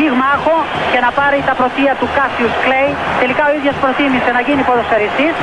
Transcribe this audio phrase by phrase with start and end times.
[0.00, 0.56] πυγμάχο
[0.92, 2.90] και να πάρει τα πρωτεία του Κάσιους Κλέη.
[3.22, 5.34] Τελικά ο ίδιος προτίμησε να γίνει ποδοσφαιριστής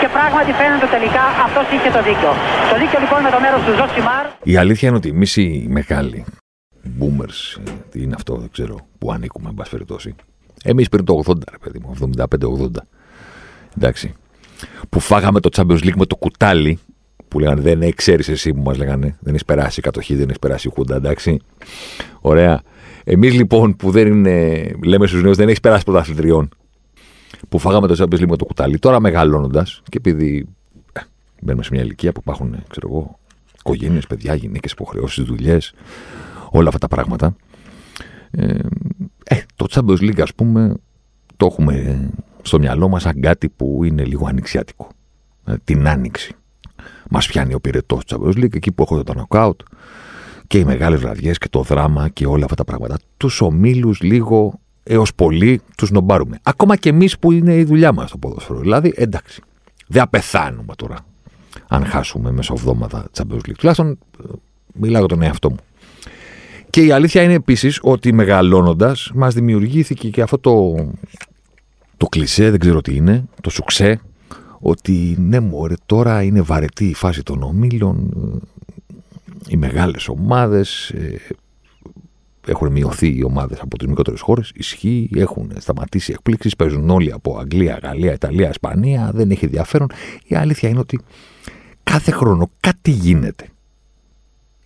[0.00, 2.30] και πράγματι φαίνεται τελικά αυτός είχε το δίκιο.
[2.70, 4.24] Το δίκιο λοιπόν με το μέρος του Ζωσιμάρ.
[4.52, 5.46] Η αλήθεια είναι ότι εμείς οι
[5.78, 6.18] μεγάλοι
[6.98, 7.38] boomers,
[7.90, 10.10] τι είναι αυτό, δεν ξέρω, που ανήκουμε, εν πάση περιπτώσει.
[10.64, 12.82] Εμείς πριν το 80, ρε παιδί μου, 75-80.
[13.76, 14.14] Εντάξει.
[14.88, 16.78] Που φάγαμε το Champions League με το κουτάλι,
[17.28, 19.16] που λέγανε Δεν ξέρεις εσύ που μας λέγανε.
[19.20, 21.40] Δεν έχεις περάσει η κατοχή, δεν έχεις περάσει η Χούντα, εντάξει.
[22.20, 22.62] Ωραία.
[23.10, 26.48] Εμείς λοιπόν που δεν είναι, λέμε στους νέους, δεν έχει περάσει πρωταθλητριών.
[27.48, 28.78] Που φάγαμε το Champions League με το κουτάλι.
[28.78, 30.46] Τώρα μεγαλώνοντας και επειδή
[30.92, 31.00] ε,
[31.40, 33.18] μπαίνουμε σε μια ηλικία που υπάρχουν, ξέρω εγώ,
[33.58, 35.74] οικογένειες, παιδιά, γυναίκες, υποχρεώσεις, δουλειές,
[36.50, 37.36] όλα αυτά τα πράγματα.
[38.30, 38.58] Ε,
[39.24, 40.74] ε, το Champions League, ας πούμε,
[41.36, 42.08] το έχουμε
[42.42, 44.88] στο μυαλό μας σαν κάτι που είναι λίγο ανοιξιάτικο.
[45.46, 46.34] Ε, την άνοιξη.
[47.10, 49.56] Μας πιάνει ο πυρετός του Champions League, εκεί που έχω το knockout
[50.48, 52.98] και οι μεγάλες βραδιές και το δράμα και όλα αυτά τα πράγματα.
[53.16, 56.38] Τους ομίλους λίγο έως πολύ τους νομπάρουμε.
[56.42, 58.58] Ακόμα και εμείς που είναι η δουλειά μας στο ποδόσφαιρο.
[58.58, 59.42] Δηλαδή, εντάξει,
[59.86, 60.96] δεν απεθάνουμε τώρα
[61.68, 63.54] αν χάσουμε μεσοβδόματα Champions League.
[63.58, 64.32] Τουλάχιστον ε,
[64.74, 65.56] μιλάω για τον εαυτό μου.
[66.70, 70.74] Και η αλήθεια είναι επίσης ότι μεγαλώνοντας μας δημιουργήθηκε και αυτό το,
[71.96, 74.00] το κλισέ, δεν ξέρω τι είναι, το σουξέ,
[74.58, 78.10] ότι ναι μωρέ τώρα είναι βαρετή η φάση των ομίλων,
[79.48, 81.20] οι μεγάλες ομάδες, ε,
[82.46, 87.38] έχουν μειωθεί οι ομάδες από τις μικρότερες χώρες, ισχύει, έχουν σταματήσει εκπλήξεις, παίζουν όλοι από
[87.38, 89.90] Αγγλία, Γαλλία, Ιταλία, Ισπανία, δεν έχει ενδιαφέρον.
[90.24, 91.00] Η αλήθεια είναι ότι
[91.82, 93.48] κάθε χρόνο κάτι γίνεται.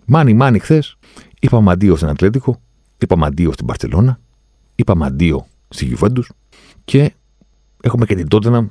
[0.04, 0.96] Μάνι μάνι χθες
[1.44, 2.60] Είπαμε αντίο στην Ατλέτικο,
[2.98, 4.20] είπαμε αντίο στην Μπαρσελόνα,
[4.74, 6.30] είπαμε αντίο στη Γιουβέντους
[6.84, 7.14] και
[7.82, 8.68] έχουμε και την Τότεναμ.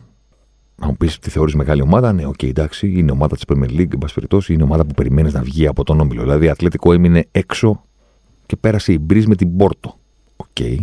[0.76, 2.14] Να μου πεις τι θεωρείς μεγάλη ομάδα.
[2.14, 4.94] Ναι, οκ, okay, εντάξει, είναι ομάδα της Premier League, εν πάση περιπτώσει, είναι ομάδα που
[4.94, 6.22] περιμένεις να βγει από τον όμιλο.
[6.22, 7.84] Δηλαδή, η Ατλέτικο έμεινε έξω
[8.46, 10.00] και πέρασε η Μπριζ με την Πόρτο.
[10.36, 10.48] Οκ.
[10.59, 10.76] Okay.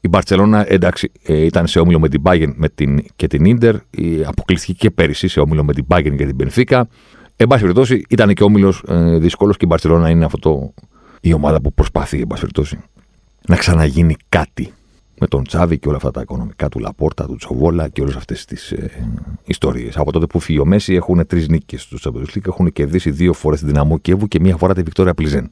[0.00, 3.76] Η Μπαρσελόνα, εντάξει, ε, ήταν σε όμιλο με την Bayern με την, και την Ιντερ.
[4.24, 6.88] Αποκλείστηκε και πέρυσι σε όμιλο με την Bayern και την Μπενφίκα.
[7.36, 10.74] Εν πάση περιπτώσει, ήταν και όμιλος ε, δύσκολος και η Μπαρσελόνα είναι αυτό το,
[11.20, 12.78] η ομάδα που προσπαθεί, εν πάση περιπτώσει,
[13.48, 14.72] να ξαναγίνει κάτι
[15.20, 18.44] με τον Τσάβι και όλα αυτά τα οικονομικά του Λαπόρτα, του Τσοβόλα και όλες αυτές
[18.44, 18.90] τις ε,
[19.44, 19.96] ιστορίες.
[19.96, 23.32] Από τότε που φύγει ο Μέσι έχουν τρεις νίκες του Champions League, έχουν κερδίσει δύο
[23.32, 25.50] φορές την Δυναμό Κιέβου και μία φορά τη Βικτόρια Πλζεν.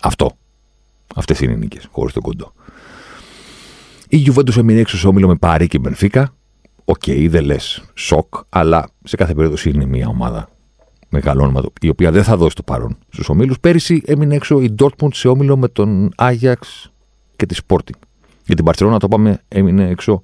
[0.00, 0.30] Αυτό.
[1.14, 2.52] Αυτές είναι οι νίκες, χωρίς τον κοντό.
[4.08, 6.34] Η Γιουβέντους έμεινε έξω σε όμιλο με Παρί και Μπενφίκα.
[6.84, 10.48] Οκ, okay, δεν λες σοκ, αλλά σε κάθε περίπτωση είναι μια ομάδα
[11.14, 13.60] μεγάλο όνομα, η οποία δεν θα δώσει το παρόν στους ομίλους.
[13.60, 16.92] Πέρυσι έμεινε έξω η Dortmund σε όμιλο με τον Άγιαξ
[17.36, 17.98] και τη Sporting.
[18.46, 20.20] Για την Barcelona το πάμε, έμεινε έξω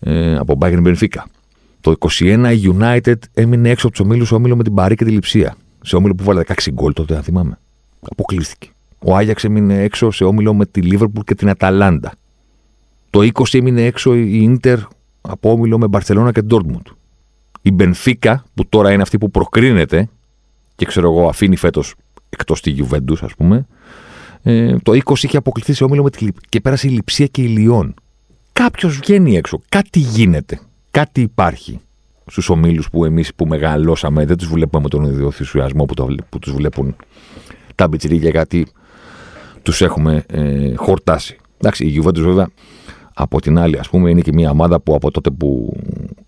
[0.00, 1.22] ε, από Bayern Benfica.
[1.80, 5.04] Το 21 η United έμεινε έξω από τους ομίλους σε όμιλο με την Παρί και
[5.04, 5.56] τη Λιψία.
[5.82, 7.58] Σε όμιλο που βάλε 16 γκολ τότε, αν θυμάμαι.
[8.10, 8.68] Αποκλείστηκε.
[8.98, 12.12] Ο Άγιαξ έμεινε έξω σε όμιλο με τη Liverpool και την Αταλάντα.
[13.10, 14.76] Το 20 έμεινε έξω η Inter
[15.20, 16.92] από όμιλο με Barcelona και Dortmund.
[17.62, 20.08] Η Μπενφίκα, που τώρα είναι αυτή που προκρίνεται
[20.76, 21.94] και ξέρω εγώ αφήνει φέτος
[22.28, 23.66] εκτός τη Γιουβέντου, ας πούμε,
[24.46, 27.46] ε, το 20 είχε αποκλειθεί σε όμιλο με τη, και πέρασε η Λιψία και η
[27.46, 27.94] Λιόν.
[28.52, 29.60] Κάποιος βγαίνει έξω.
[29.68, 30.60] Κάτι γίνεται.
[30.90, 31.80] Κάτι υπάρχει
[32.26, 36.14] στους ομίλους που εμείς που μεγαλώσαμε δεν τους βλέπουμε με τον ίδιο θυσιασμό που, το,
[36.28, 36.96] που τους βλέπουν
[37.74, 38.66] τα μπιτσιρίκια γιατί
[39.62, 41.38] τους έχουμε ε, χορτάσει.
[41.58, 42.48] Εντάξει, η Γιουβέντους βέβαια
[43.14, 45.76] από την άλλη, ας πούμε, είναι και μια ομάδα που από τότε που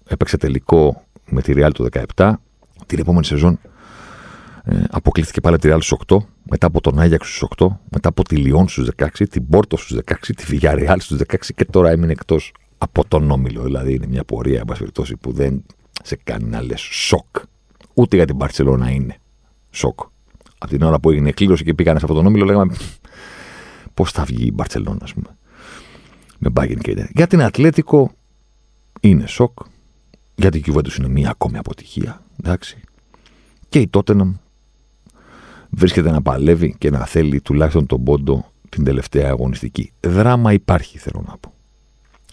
[0.08, 2.32] έπαιξε τελικό με τη Real του 17.
[2.86, 3.58] Την επόμενη σεζόν
[4.68, 8.24] ε, αποκλείστηκε πάλι τη Real στους 8, μετά από τον Άγιαξ στους 8, μετά από
[8.24, 12.12] τη Λιόν στους 16, την Πόρτο στους 16, τη Villarreal στους 16 και τώρα έμεινε
[12.12, 13.62] εκτός από τον Όμιλο.
[13.62, 15.64] Δηλαδή είναι μια πορεία, εν που δεν
[16.02, 17.36] σε κάνει να λες σοκ.
[17.94, 19.16] Ούτε για την Παρσελόνα είναι
[19.70, 20.00] σοκ.
[20.58, 22.76] Από την ώρα που έγινε κλήρωση και πήγανε σε αυτόν τον Όμιλο, λέγαμε
[23.94, 25.36] πώς θα βγει η Μπαρσελόνα, ας πούμε.
[26.38, 28.12] Με Μπάγκεν και Για την Ατλέτικο
[29.00, 29.58] είναι σοκ.
[30.34, 32.22] Γιατί η Juventus είναι μία ακόμη αποτυχία.
[32.40, 32.80] Εντάξει.
[33.68, 34.32] Και η Tottenham
[35.76, 39.92] βρίσκεται να παλεύει και να θέλει τουλάχιστον τον πόντο την τελευταία αγωνιστική.
[40.00, 41.52] Δράμα υπάρχει, θέλω να πω.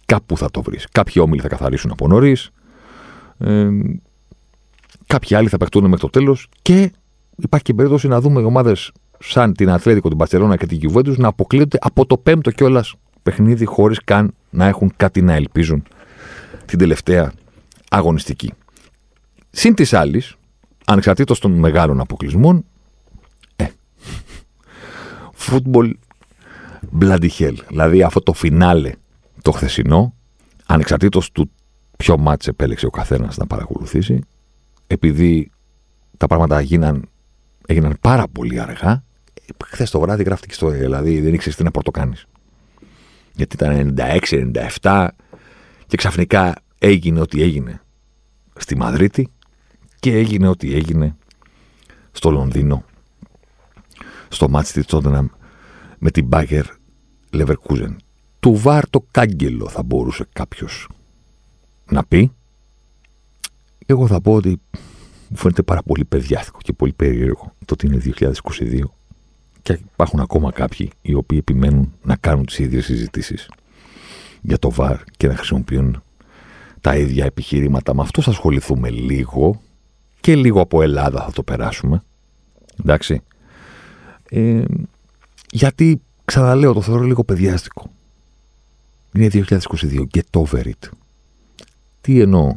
[0.06, 0.88] Κάπου θα το βρεις.
[0.92, 2.50] Κάποιοι όμιλοι θα καθαρίσουν από νωρίς.
[3.38, 3.69] Ε,
[5.07, 6.48] κάποιοι άλλοι θα παιχτούν μέχρι το τέλος.
[6.62, 6.92] Και
[7.36, 11.28] υπάρχει και περίπτωση να δούμε ομάδες σαν την Ατλέτικο, την Παρσελόνα και την Juventus να
[11.28, 15.84] αποκλείονται από το πέμπτο κιόλας παιχνίδι χωρίς καν να έχουν κάτι να ελπίζουν
[16.66, 17.31] την τελευταία
[17.89, 18.54] αγωνιστική.
[19.50, 20.36] Συν της άλλης,
[20.86, 22.62] ανεξαρτήτως των μεγάλων αποκλεισμών, ε,
[25.50, 25.94] football
[27.00, 27.56] bloody hell.
[27.68, 28.92] Δηλαδή αυτό το φινάλε
[29.42, 30.13] το χθεσινό,
[30.66, 31.51] ανεξαρτήτως του
[31.98, 34.19] ποιο μάτς επέλεξε ο καθένας να παρακολουθήσει,
[34.88, 35.51] επειδή
[36.18, 37.10] τα πράγματα γίναν,
[37.68, 39.04] έγιναν πάρα πολύ αργά,
[39.66, 42.16] χθες το βράδυ γράφτηκε στο δηλαδή δεν ήξερες τι να πρωτοκάνει.
[43.36, 43.96] Γιατί ήταν
[44.81, 45.07] 96-97
[45.88, 47.81] και ξαφνικά έγινε ό,τι έγινε
[48.56, 49.30] στη Μαδρίτη
[50.00, 51.16] και έγινε ό,τι έγινε
[52.12, 52.84] στο Λονδίνο
[54.34, 55.28] στο μάτς της Τότεναμ
[56.00, 56.66] με την Μπάγκερ
[57.34, 57.96] Leverkusen.
[58.40, 60.88] Του βάρ το κάγκελο θα μπορούσε κάποιος
[61.86, 62.32] να πει.
[63.86, 64.62] Εγώ θα πω ότι
[65.30, 68.80] μου φαίνεται πάρα πολύ παιδιάστικο και πολύ περίεργο το ότι είναι 2022
[69.62, 73.50] και υπάρχουν ακόμα κάποιοι οι οποίοι επιμένουν να κάνουν τις ίδιες συζητήσεις
[74.42, 76.04] για το βάρ και να χρησιμοποιούν
[76.82, 77.96] τα ίδια επιχειρήματα.
[77.96, 79.62] Με αυτό θα ασχοληθούμε λίγο
[80.20, 82.04] και λίγο από Ελλάδα θα το περάσουμε.
[82.80, 83.22] Εντάξει.
[84.36, 84.64] Ε,
[85.52, 87.92] γιατί, ξαναλέω, το θεωρώ λίγο παιδιάστικο.
[89.14, 90.04] Είναι 2022.
[90.14, 90.90] Get over it.
[92.02, 92.56] Τι εννοώ;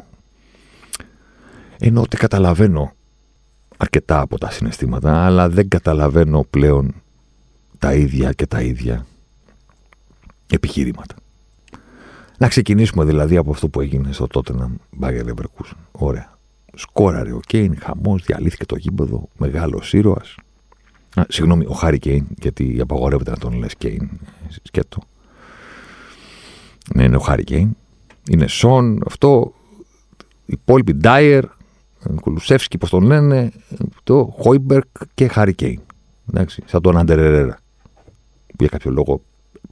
[1.79, 2.93] Εννοώ ότι καταλαβαίνω
[3.77, 6.93] αρκετά από τα συναισθήματα, αλλά δεν καταλαβαίνω πλέον
[7.79, 9.05] τα ίδια και τα ίδια
[10.49, 11.15] επιχειρήματα.
[12.37, 15.77] Να ξεκινήσουμε δηλαδή από αυτό που έγινε στο τότε να Μπάγκερ Leverkusen.
[15.91, 16.37] Ωραία.
[16.73, 20.35] Σκόραρε ο Κέιν, χαμός, διαλύθηκε το γήπεδο, μεγάλος ήρωας.
[21.27, 24.09] Συγγνώμη, ο Χάρη Κέιν, γιατί απαγορεύεται να τον λες Κέιν.
[24.63, 25.01] Σκέτο.
[26.95, 27.75] Ναι, είναι ο Χάρη Κέιν.
[28.29, 29.53] Είναι Σον, αυτό.
[30.45, 31.43] Οι υπόλοιποι Ντάιερ,
[32.21, 33.51] Κουλουσεύσκι, πώς τον λένε,
[34.03, 35.79] το Χόιμπεργκ και Χάρη Κέιν.
[36.29, 37.59] Εντάξει, σαν τον Άντερ Ερέρα.
[38.47, 39.21] Που για κάποιο λόγο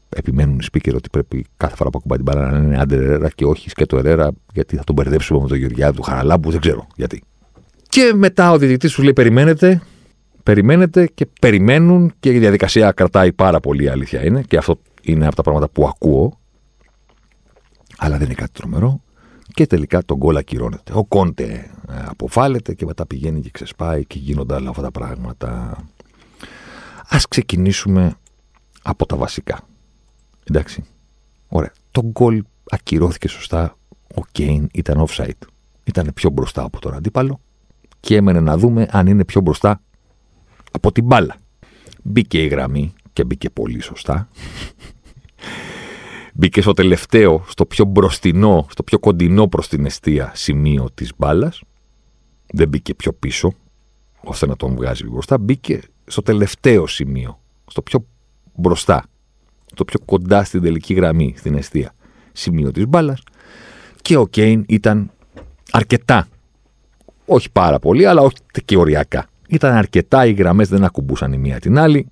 [0.10, 3.30] επιμένουν οι speaker ότι πρέπει κάθε φορά που ακουμπάει την μπάλα να είναι Άντερ Ερέρα
[3.30, 6.88] και όχι σκέτο Ερέρα, γιατί θα τον μπερδέψουμε με τον Γεωργιάδη του Χαραλάμπου, δεν ξέρω
[6.96, 7.24] γιατί.
[7.90, 9.82] Και μετά ο διαιτητής του λέει: Περιμένετε,
[10.46, 14.42] περιμένετε και περιμένουν και η διαδικασία κρατάει πάρα πολύ, αλήθεια είναι.
[14.42, 16.40] Και αυτό είναι από τα πράγματα που ακούω.
[17.98, 19.02] Αλλά δεν είναι κάτι τρομερό.
[19.54, 20.92] Και τελικά τον γκολ ακυρώνεται.
[20.96, 25.78] Ο Κόντε ε, αποφάλεται και μετά πηγαίνει και ξεσπάει και γίνονται όλα αυτά τα πράγματα.
[27.10, 28.16] Ας ξεκινήσουμε
[28.82, 29.60] από τα βασικά.
[30.44, 30.84] Εντάξει.
[31.48, 31.72] Ωραία.
[31.92, 33.78] Το γκολ ακυρώθηκε σωστά.
[34.16, 35.48] Ο Κέιν ήταν offside.
[35.84, 37.40] Ήταν πιο μπροστά από τον αντίπαλο
[38.00, 39.82] και έμενε να δούμε αν είναι πιο μπροστά
[40.76, 41.36] από την μπάλα.
[42.04, 44.30] Μπήκε η γραμμή και μπήκε πολύ σωστά.
[46.34, 51.62] μπήκε στο τελευταίο, στο πιο μπροστινό, στο πιο κοντινό προς την αιστεία σημείο της μπάλας.
[52.54, 53.52] Δεν μπήκε πιο πίσω,
[54.24, 55.38] ώστε να τον βγάζει μπροστά.
[55.38, 58.06] Μπήκε στο τελευταίο σημείο, στο πιο
[58.56, 59.06] μπροστά,
[59.66, 61.94] στο πιο κοντά στην τελική γραμμή, στην αιστεία
[62.32, 63.22] σημείο της μπάλας.
[64.02, 65.12] Και ο Κέιν ήταν
[65.72, 66.28] αρκετά,
[67.26, 68.36] όχι πάρα πολύ, αλλά όχι
[68.66, 69.28] και οριακά.
[69.48, 72.08] Ήταν αρκετά, οι γραμμές δεν ακουμπούσαν η μία την άλλη,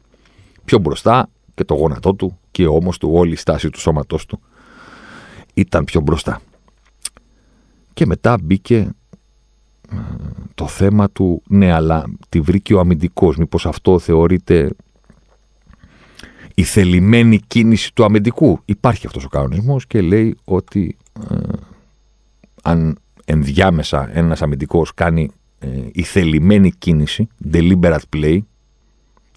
[0.65, 4.25] πιο μπροστά και το γόνατό του και ο ώμος του, όλη η στάση του σώματός
[4.25, 4.39] του
[5.53, 6.41] ήταν πιο μπροστά.
[7.93, 8.89] Και μετά μπήκε
[9.91, 9.95] ε,
[10.55, 13.37] το θέμα του, ναι, αλλά τη βρήκε ο αμυντικός.
[13.37, 14.69] Μήπως αυτό θεωρείται
[16.53, 18.59] η θελημένη κίνηση του αμυντικού.
[18.65, 20.97] Υπάρχει αυτός ο κανονισμός και λέει ότι
[21.29, 21.37] ε,
[22.63, 25.31] αν ενδιάμεσα ένας αμυντικός κάνει
[25.63, 28.39] ε, η θελημένη κίνηση, deliberate play,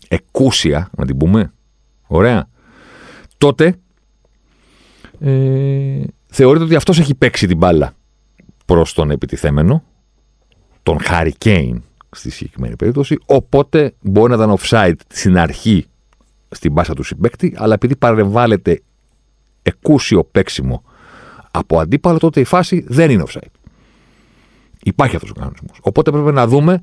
[0.08, 1.52] εκούσια, να την πούμε,
[2.06, 2.48] ωραία,
[3.38, 3.74] τότε
[5.20, 7.94] ε, θεωρείται ότι αυτός έχει παίξει την μπάλα
[8.64, 9.82] προς τον επιτιθέμενο,
[10.82, 15.86] τον Harry Kane στη συγκεκριμένη περίπτωση, οπότε μπορεί να ήταν offside στην αρχή
[16.48, 18.82] στην μπάσα του συμπέκτη, αλλά επειδή παρεμβάλλεται
[19.62, 20.82] εκούσιο παίξιμο
[21.50, 23.55] από αντίπαλο, τότε η φάση δεν είναι offside.
[24.86, 25.78] Υπάρχει αυτός ο κανονισμός.
[25.80, 26.82] Οπότε πρέπει να δούμε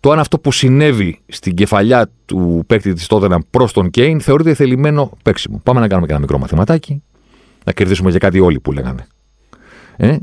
[0.00, 4.54] το αν αυτό που συνέβη στην κεφαλιά του παίκτη της Τότεναμ προς τον Κέιν θεωρείται
[4.54, 5.60] θελημένο παίξιμο.
[5.62, 7.02] Πάμε να κάνουμε και ένα μικρό μαθηματάκι.
[7.64, 9.06] Να κερδίσουμε για κάτι όλοι που λέγανε.
[9.96, 10.16] Ε;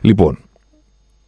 [0.00, 0.38] Λοιπόν,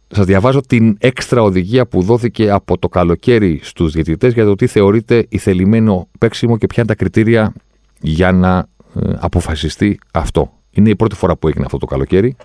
[0.07, 4.67] σας διαβάζω την έξτρα οδηγία που δόθηκε από το καλοκαίρι στους διαιτητές για το τι
[4.67, 7.53] θεωρείται η θελημένο παίξιμο και ποια είναι τα κριτήρια
[7.99, 10.53] για να ε, αποφασιστεί αυτό.
[10.71, 12.35] Είναι η πρώτη φορά που έγινε αυτό το καλοκαίρι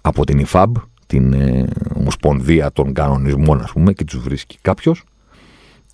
[0.00, 0.72] από την IFAB,
[1.08, 5.04] την ε, Ομοσπονδία των Κανονισμών, ας πούμε, και τους βρίσκει κάποιος.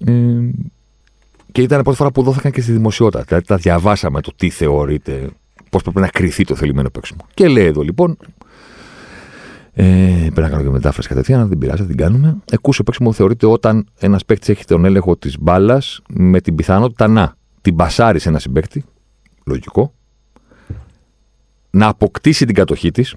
[0.06, 0.12] Ε,
[1.52, 3.24] και ήταν η πρώτη φορά που δόθηκαν και στη δημοσιότητα.
[3.24, 5.28] Δηλαδή τα διαβάσαμε το τι θεωρείται,
[5.70, 7.26] πώς πρέπει να κρυθεί το θελημένο παίξιμο.
[7.34, 8.16] Και λέει εδώ λοιπόν,
[9.72, 9.84] ε,
[10.20, 12.36] πρέπει να κάνω και μετάφραση κατευθείαν, αν δεν πειράζει, θα την κάνουμε.
[12.50, 17.36] Εκούσιο παίξιμο θεωρείται όταν ένας παίκτης έχει τον έλεγχο της μπάλας με την πιθανότητα να
[17.60, 18.84] την πασάρει σε ένα συμπέκτη,
[19.46, 19.92] λογικό,
[21.70, 23.14] να αποκτήσει την κατοχή της,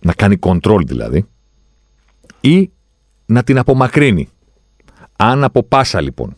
[0.00, 1.26] να κάνει control δηλαδή,
[2.40, 2.70] ή
[3.26, 4.28] να την απομακρύνει.
[5.16, 6.36] Αν από πάσα λοιπόν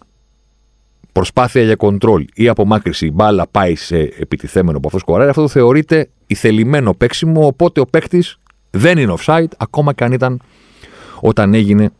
[1.12, 5.48] προσπάθεια για control ή απομάκρυση η μπάλα πάει σε επιτιθέμενο από αυτό σκοράρει, αυτό το
[5.48, 8.38] θεωρείται ηθελημένο παίξιμο, οπότε ο παίκτης
[8.70, 10.40] δεν είναι offside, ακόμα και αν ήταν
[11.20, 11.92] όταν έγινε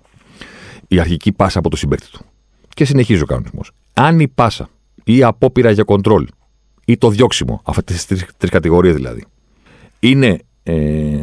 [0.88, 2.24] η αρχική πάσα από το συμπέκτη του.
[2.68, 3.70] Και συνεχίζει ο κανονισμός.
[3.94, 4.68] Αν η πάσα
[5.04, 6.24] ή η απόπειρα για control
[6.84, 9.24] ή το διώξιμο, αυτές τις τρεις κατηγορίες δηλαδή,
[10.00, 10.38] είναι
[10.70, 11.22] ε,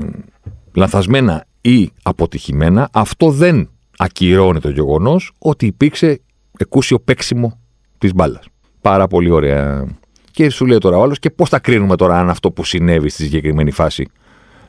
[0.73, 6.21] λανθασμένα ή αποτυχημένα, αυτό δεν ακυρώνει το γεγονός ότι υπήρξε
[6.57, 7.59] εκούσιο παίξιμο
[7.97, 8.45] της μπάλας.
[8.81, 9.87] Πάρα πολύ ωραία.
[10.31, 13.09] Και σου λέει τώρα ο άλλος, και πώς θα κρίνουμε τώρα αν αυτό που συνέβη
[13.09, 14.07] στη συγκεκριμένη φάση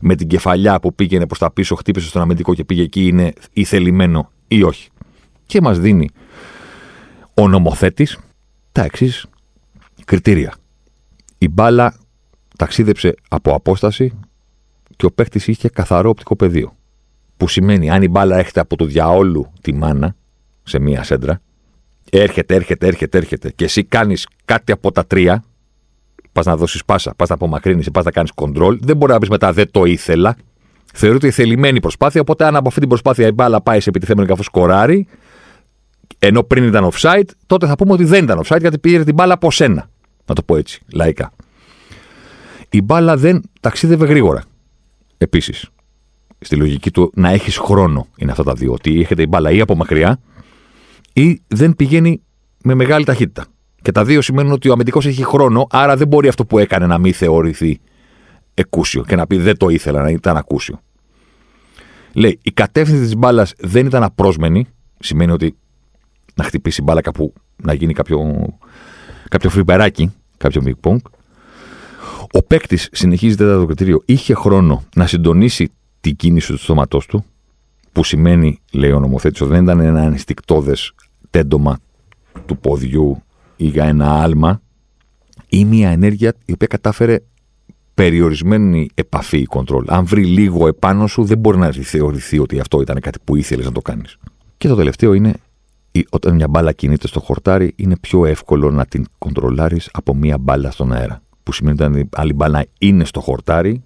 [0.01, 3.33] με την κεφαλιά που πήγαινε προς τα πίσω, χτύπησε στον αμυντικό και πήγε εκεί, είναι
[3.53, 4.89] ηθελημένο ή όχι.
[5.47, 6.09] Και μας δίνει
[7.35, 8.19] ο νομοθέτης
[8.73, 9.27] τα εξής
[10.05, 10.55] κριτήρια.
[11.39, 11.95] Η μπάλα
[12.57, 14.19] ταξίδεψε από απόσταση
[14.99, 16.77] και ο παίχτης είχε καθαρό οπτικό πεδίο.
[17.37, 20.17] Που σημαίνει, αν η μπάλα έρχεται από το διαόλου τη μάνα
[20.63, 21.41] σε μία σέντρα,
[22.11, 25.45] έρχεται, έρχεται, έρχεται, έρχεται και εσύ κάνεις κάτι από τα τρία,
[26.33, 29.29] πας να δώσεις πάσα, πας να απομακρύνεις, πας να κάνεις control, δεν μπορεί να πεις
[29.29, 30.37] μετά δεν το ήθελα.
[30.95, 34.27] Θεωρείται η θελημένη προσπάθεια, οπότε αν από αυτή την προσπάθεια η μπάλα πάει σε επιτιθέμενο
[34.27, 35.07] και αφού σκοράρει,
[36.19, 39.35] ενώ πριν ήταν offside, τότε θα πούμε ότι δεν ήταν offside γιατί πήρε την μπάλα
[39.35, 39.91] από σένα.
[40.27, 41.33] Να το πω έτσι, λαϊκά.
[42.71, 44.43] Η μπάλα δεν ταξίδευε γρήγορα.
[45.19, 45.69] Επίσης,
[46.39, 48.73] στη λογική του να έχεις χρόνο είναι αυτά τα δύο.
[48.73, 50.21] Ότι έχετε η μπάλα ή από μακριά
[51.13, 52.23] ή δεν πηγαίνει
[52.63, 53.47] με μεγάλη ταχύτητα.
[53.83, 56.87] Και τα δύο σημαίνουν ότι ο αμυντικός έχει χρόνο, άρα δεν μπορεί αυτό που έκανε
[56.87, 57.81] να μην θεωρηθεί
[58.55, 60.81] εκούσιο και να πει δεν το ήθελα, να ήταν ακούσιο.
[62.13, 64.67] Λέει, η κατεύθυνση της μπάλας δεν ήταν απρόσμενη,
[64.99, 65.57] σημαίνει ότι
[66.35, 68.47] να χτυπήσει μπάλα κάπου, να γίνει κάποιο,
[69.29, 70.97] κάποιο φριμπεράκι, κάποιο big pong.
[72.33, 77.25] Ο παίκτης, συνεχίζεται το κριτήριο, είχε χρόνο να συντονίσει την κίνηση του στόματός του,
[77.93, 80.73] που σημαίνει, λέει ο νομοθέτης, ότι δεν ήταν ένα ανιστικτόδε
[81.31, 81.79] τέντομα
[82.47, 83.23] του ποδιού
[83.57, 84.61] ή για ένα άλμα,
[85.49, 87.19] ή μια ενέργεια η οποία κατάφερε
[87.95, 89.85] περιορισμένη επαφή κοντρόλ.
[89.89, 93.65] Αν βρει λίγο επάνω σου, δεν μπορεί να θεωρηθεί ότι αυτό ήταν κάτι που ήθελες
[93.65, 94.17] να το κάνεις.
[94.59, 95.35] Και το τελευταίο είναι
[96.11, 100.71] όταν μια μπάλα κινείται στο χορτάρι, είναι πιο εύκολο να την κοντρολάρεις από μια μπάλα
[100.71, 101.23] στον αέρα.
[101.49, 103.83] Που σημαίνει ότι αν άλλη μπάλα είναι στο χορτάρι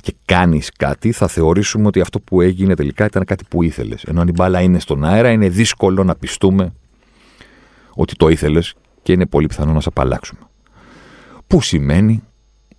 [0.00, 4.02] και κάνεις κάτι, θα θεωρήσουμε ότι αυτό που έγινε τελικά ήταν κάτι που ήθελες.
[4.02, 6.72] Ενώ αν η μπάλα είναι στον αέρα, είναι δύσκολο να πιστούμε
[7.94, 10.40] ότι το ήθελες και είναι πολύ πιθανό να σε απαλλάξουμε.
[11.46, 12.22] Που σημαίνει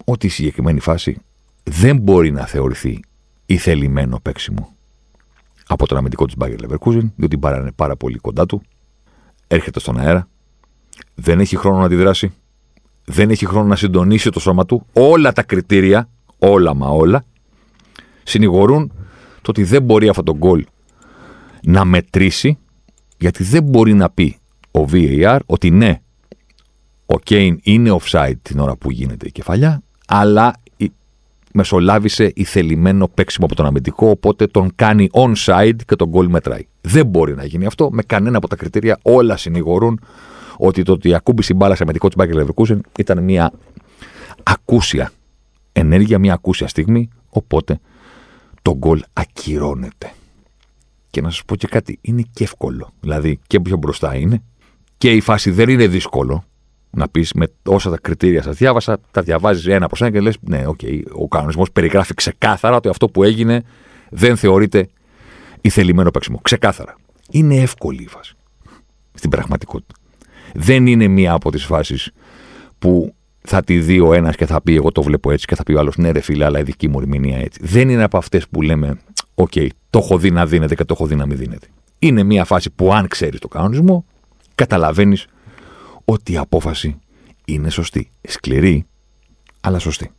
[0.06, 1.18] ότι η συγκεκριμένη φάση
[1.64, 3.00] δεν μπορεί να θεωρηθεί
[3.46, 4.76] ηθελημένο παίξιμο
[5.68, 8.62] από τον αμυντικό της Μπάγκερ Leverkusen, διότι η πάρα πολύ κοντά του,
[9.48, 10.28] έρχεται στον αέρα,
[11.16, 12.34] δεν έχει χρόνο να αντιδράσει,
[13.06, 14.86] δεν έχει χρόνο να συντονίσει το σώμα του.
[14.94, 17.26] Όλα τα κριτήρια, όλα μα όλα,
[18.24, 18.92] συνηγορούν
[19.42, 20.66] το ότι δεν μπορεί αυτό το γκολ
[21.64, 22.58] να μετρήσει,
[23.18, 24.38] γιατί δεν μπορεί να πει
[24.72, 26.02] ο VAR ότι ναι,
[27.06, 30.54] ο Κέιν είναι offside την ώρα που γίνεται η κεφαλιά, αλλά
[31.54, 36.68] μεσολάβησε η θελημένο παίξιμο από τον αμυντικό, οπότε τον κάνει onside και τον γκολ μετράει.
[36.82, 39.00] Δεν μπορεί να γίνει αυτό με κανένα από τα κριτήρια.
[39.02, 40.00] Όλα συνηγορούν
[40.64, 43.52] ότι το ότι ακούμπησε η μπάλα σε αμυντικό της Μπάγκερ Λεβερκούσεν ήταν μια
[44.44, 45.12] ακούσια
[45.72, 47.80] ενέργεια, μια ακούσια στιγμή, οπότε
[48.62, 50.14] το γκολ ακυρώνεται.
[51.10, 52.94] Και να σας πω και κάτι, είναι και εύκολο.
[53.00, 54.42] Δηλαδή και πιο μπροστά είναι
[54.98, 56.44] και η φάση δεν είναι δύσκολο
[56.90, 60.38] να πεις με όσα τα κριτήρια σας διάβασα, τα διαβάζεις ένα προς ένα και λες:
[60.42, 63.64] Ναι, OK, okay, ο κανονισμός περιγράφει ξεκάθαρα ότι αυτό που έγινε
[64.10, 64.90] δεν θεωρείται
[65.62, 66.40] ηθελημένο παίξιμο.
[66.42, 66.96] Ξεκάθαρα.
[67.30, 68.36] Είναι εύκολη η φάση.
[69.14, 70.00] Στην πραγματικότητα.
[70.54, 72.12] Δεν είναι μία από τις φάσεις
[72.80, 75.64] που θα τη δει ο ένας και θα πει: Εγώ το βλέπω έτσι, και θα
[75.64, 77.60] πει ο άλλος: Ναι, ρε φίλε, αλλά η δική μου ερμηνεία έτσι.
[77.64, 79.00] Δεν είναι από αυτές που λέμε:
[79.36, 81.68] OK, okay, το έχω δει να δίνεται και το έχω δει να μην δίνεται.
[82.00, 84.06] Είναι μία φάση που, αν ξέρεις το κανονισμό,
[84.56, 85.28] καταλαβαίνεις
[86.06, 87.00] ότι η απόφαση
[87.46, 88.12] είναι σωστή.
[88.22, 88.86] Σκληρή,
[89.62, 90.12] αλλά σωστή.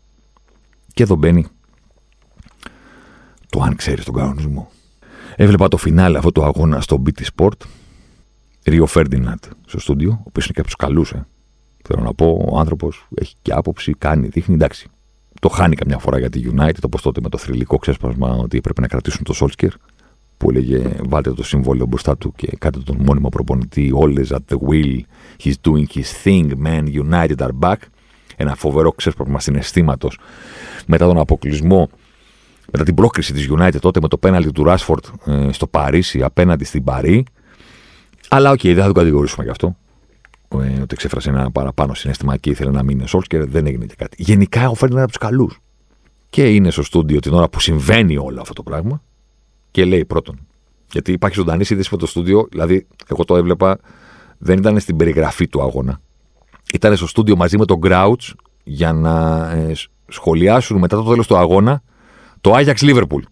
[0.95, 1.47] Και εδώ μπαίνει
[3.49, 4.71] το αν ξέρεις τον κανονισμό.
[5.37, 7.67] Έβλεπα το φινάλε αυτό το αγώνα στο BT Sport.
[8.65, 11.13] Ρίο Φέρντιναντ στο στούντιο, ο οποίος είναι και από τους καλούς.
[11.13, 11.27] Ε.
[11.85, 14.55] Θέλω να πω, ο άνθρωπος έχει και άποψη, κάνει, δείχνει.
[14.55, 14.89] Εντάξει.
[15.41, 18.81] Το χάνει καμιά φορά για τη United, όπως τότε με το θρυλικό ξέσπασμα ότι έπρεπε
[18.81, 19.75] να κρατήσουν το Solskjaer
[20.43, 24.57] που έλεγε βάλτε το σύμβολο μπροστά του και κάντε τον μόνιμο προπονητή always at the
[24.69, 25.01] wheel
[25.45, 27.77] he's doing his thing man united are back
[28.37, 30.19] ένα φοβερό ξέσπασμα συναισθήματος
[30.87, 31.89] μετά τον αποκλεισμό
[32.73, 36.65] μετά την πρόκριση της United τότε με το πέναλτι του Ράσφορντ ε, στο Παρίσι απέναντι
[36.65, 37.25] στην Παρί
[38.35, 39.77] αλλά OK, okay, δεν θα το κατηγορήσουμε γι' αυτό
[40.49, 43.95] ε, ότι εξέφρασε ένα παραπάνω συναισθήμα και ήθελε να μείνει ο Σόλσκερ, δεν έγινε και
[43.99, 44.23] κάτι.
[44.23, 45.61] Γενικά ο Φέρναν από τους καλούς.
[46.31, 49.03] και είναι στο στούντιο την ώρα που συμβαίνει όλο αυτό το πράγμα
[49.71, 50.39] και λέει πρώτον.
[50.93, 53.79] Γιατί υπάρχει ζωντανή σύνδεση με το στούντιο, δηλαδή εγώ το έβλεπα,
[54.39, 56.01] δεν ήταν στην περιγραφή του αγώνα.
[56.73, 58.33] Ήταν στο στούντιο μαζί με τον Grouch
[58.65, 59.73] για να ε,
[60.09, 61.83] σχολιάσουν μετά το τέλος του αγώνα
[62.41, 63.23] το Ajax Liverpool.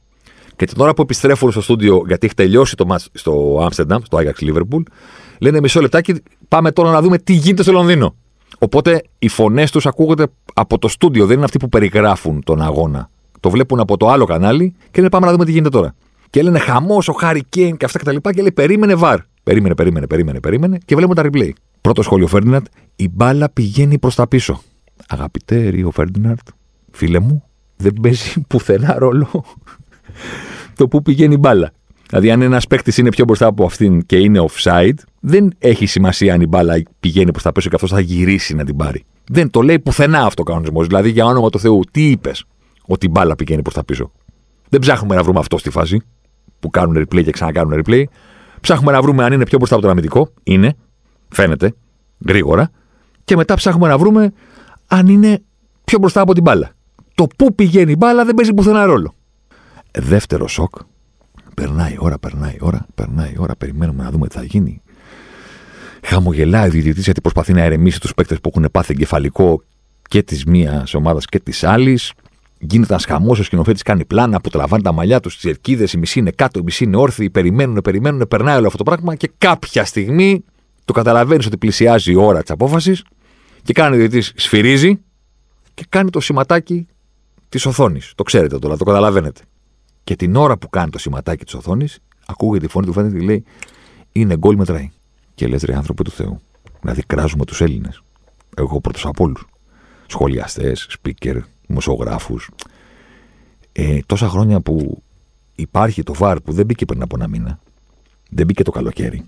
[0.61, 4.19] Και την ώρα που επιστρέφουν στο στούντιο, γιατί έχει τελειώσει το match στο Amsterdam, στο
[4.19, 4.83] Ajax Liverpool,
[5.39, 6.15] λένε μισό λεπτάκι,
[6.49, 8.15] πάμε τώρα να δούμε τι γίνεται στο Λονδίνο.
[8.59, 13.11] Οπότε οι φωνές τους ακούγονται από το στούντιο, δεν είναι αυτοί που περιγράφουν τον αγώνα.
[13.41, 15.95] Το βλέπουν από το άλλο κανάλι και λένε πάμε να δούμε τι γίνεται τώρα.
[16.31, 19.19] Και λένε χαμός ο Χάρη Κέιν και αυτά και τα λοιπά και λέει περίμενε βαρ.
[19.43, 21.51] Περίμενε, περίμενε, περίμενε, περίμενε και βλέπουμε τα replay.
[21.81, 22.65] Πρώτο σχόλιο Φέρντιναντ,
[22.97, 24.63] η μπάλα πηγαίνει προς τα πίσω.
[25.09, 26.39] Αγαπητέ Ρίο Φέρντιναντ,
[26.91, 27.45] φίλε μου,
[27.77, 29.45] δεν παίζει πουθενά ρόλο
[30.77, 31.73] το που πηγαίνει η μπάλα.
[32.09, 36.35] Δηλαδή, αν ένας παίκτης είναι πιο μπροστά από αυτήν και είναι offside, δεν έχει σημασία
[36.35, 39.05] αν η μπάλα πηγαίνει προς τα πίσω και αυτός θα γυρίσει να την πάρει.
[39.29, 40.87] Δεν το λέει πουθενά αυτό ο κανονισμός.
[40.87, 42.45] Δηλαδή, για όνομα του Θεού, τι είπες;
[42.87, 44.13] Ότι η μπάλα πηγαίνει προς τα πίσω.
[44.69, 46.03] Δεν ψάχνουμε να βρούμε αυτό στη φάση
[46.61, 48.05] που κάνουν replay και ξανακάνουν replay.
[48.61, 50.33] Ψάχνουμε να βρούμε αν είναι πιο μπροστά από το αμυντικό.
[50.43, 50.77] Είναι,
[51.29, 51.75] φαίνεται,
[52.27, 52.71] γρήγορα.
[53.25, 54.33] Και μετά ψάχνουμε να βρούμε
[54.87, 55.43] αν είναι
[55.85, 56.71] πιο μπροστά από την μπάλα.
[57.15, 59.15] Το πού πηγαίνει η μπάλα δεν παίζει πουθενά ρόλο.
[59.93, 60.75] Δεύτερο σοκ.
[61.55, 63.57] Περνάει η ώρα, περνάει η ώρα, περνάει η ώρα.
[63.57, 64.83] Περιμένουμε να δούμε τι θα γίνει.
[66.03, 69.63] Χαμογελάει ο διαιτητής γιατί προσπαθεί να ερεμήσει τους παίκτες που έχουν πάθει εγκεφαλικό
[70.09, 72.13] και της μίας ομάδας και της άλλης.
[72.59, 75.87] Γίνεται ένας χαμός, ο σκηνοθέτης κάνει πλάνα που τραβάνε τα μαλλιά τους στι ερκίδε.
[75.95, 77.31] Η μισή είναι κάτω, η μισή είναι όρθιοι.
[77.31, 80.45] Περιμένουν, περιμένουν, περνάει όλο αυτό το πράγμα και κάποια στιγμή
[80.85, 83.05] το καταλαβαίνεις ότι πλησιάζει η ώρα της απόφασης
[83.63, 85.01] και κάνει ο διαιτητής, σφυρίζει
[85.75, 86.87] και κάνει το σηματάκι
[87.49, 88.13] της οθόνης.
[88.15, 89.41] Το ξέρετε τώρα, το καταλαβαίνετε.
[90.05, 93.25] Και την ώρα που κάνει το σηματάκι της οθόνης, ακούγεται η φωνή του φαίνεται και
[93.25, 93.45] λέει:
[94.13, 94.91] Είναι γκολ μετράει.
[95.35, 96.41] Και λες, ρε άνθρωποι του Θεού,
[96.81, 98.03] δηλαδή κράζουμε τους Έλληνες.
[98.57, 99.47] Εγώ πρώτος από όλους.
[100.07, 102.51] Σχολιαστές, speaker, δημοσιογράφους.
[103.73, 105.03] Ε, τόσα χρόνια που
[105.55, 107.59] υπάρχει το βαρ που δεν μπήκε πριν από ένα μήνα,
[108.31, 109.25] δεν μπήκε το καλοκαίρι.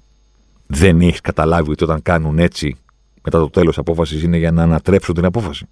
[0.67, 2.77] Δεν έχεις καταλάβει ότι όταν κάνουν έτσι
[3.23, 5.67] μετά το τέλος απόφασης είναι για να ανατρέψουν την απόφαση.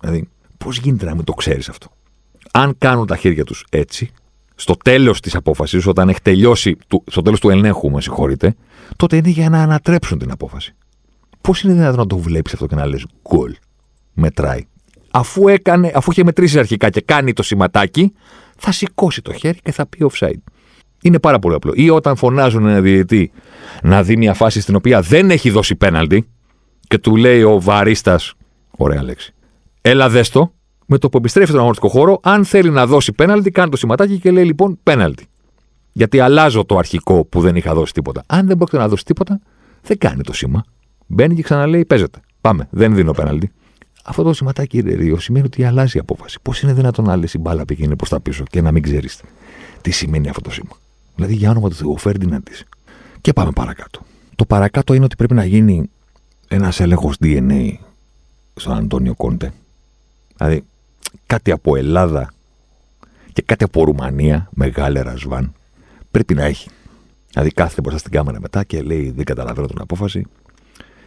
[0.00, 1.88] Δηλαδή, πώς γίνεται να μην το ξέρεις αυτό;
[2.50, 4.10] Αν κάνουν τα χέρια τους έτσι,
[4.60, 8.54] στο τέλος της απόφασης, όταν έχει τελειώσει, στο τέλος του ελέγχου, με συγχωρείτε,
[8.96, 10.74] τότε είναι για να ανατρέψουν την απόφαση.
[11.40, 13.56] Πώς είναι δυνατόν να το βλέπεις αυτό και να λες γκολ,
[14.12, 14.64] μετράει.
[15.10, 18.12] Αφού, έκανε, αφού είχε μετρήσει αρχικά και κάνει το σηματάκι,
[18.56, 20.42] θα σηκώσει το χέρι και θα πει offside.
[21.02, 21.72] Είναι πάρα πολύ απλό.
[21.74, 23.32] Ή όταν φωνάζουν ένα διαιτητή
[23.82, 26.28] να δει μια φάση στην οποία δεν έχει δώσει πέναλτι
[26.88, 28.34] και του λέει ο βαρίστας,
[28.70, 29.34] ωραία λέξη,
[29.80, 30.52] έλα δέστο,
[30.92, 34.18] με το που επιστρέφει στον αγωνιστικό χώρο, αν θέλει να δώσει πέναλτι, κάνει το σηματάκι
[34.18, 35.26] και λέει λοιπόν πέναλτι.
[35.92, 38.22] Γιατί αλλάζω το αρχικό που δεν είχα δώσει τίποτα.
[38.26, 39.40] Αν δεν πρόκειται να δώσει τίποτα,
[39.82, 40.64] δεν κάνει το σήμα.
[41.06, 42.20] Μπαίνει και ξαναλέει παίζεται.
[42.40, 43.50] Πάμε, δεν δίνω πέναλτι.
[44.04, 46.38] Αυτό το σηματάκι Ρίο σημαίνει ότι αλλάζει η απόφαση.
[46.42, 49.20] Πώς είναι δυνατόν να λες η μπάλα πηγαίνει προς τα πίσω και να μην ξέρεις
[49.80, 50.72] τι σημαίνει αυτό το σήμα.
[51.14, 51.96] Δηλαδή για όνομα του Θεού,
[52.28, 52.52] να τη.
[53.20, 54.00] Και πάμε παρακάτω.
[54.36, 55.90] Το παρακάτω είναι ότι πρέπει να γίνει
[56.48, 57.74] ένας έλεγχος DNA
[58.54, 59.52] στον Αντώνιο Κόντε.
[60.36, 60.64] Δηλαδή
[61.26, 62.32] κάτι από Ελλάδα
[63.32, 65.52] και κάτι από Ρουμανία, μεγάλη ρασβάν,
[66.10, 66.68] πρέπει να έχει.
[67.30, 70.26] Δηλαδή κάθεται μπροστά στην κάμερα μετά και λέει δεν καταλαβαίνω την απόφαση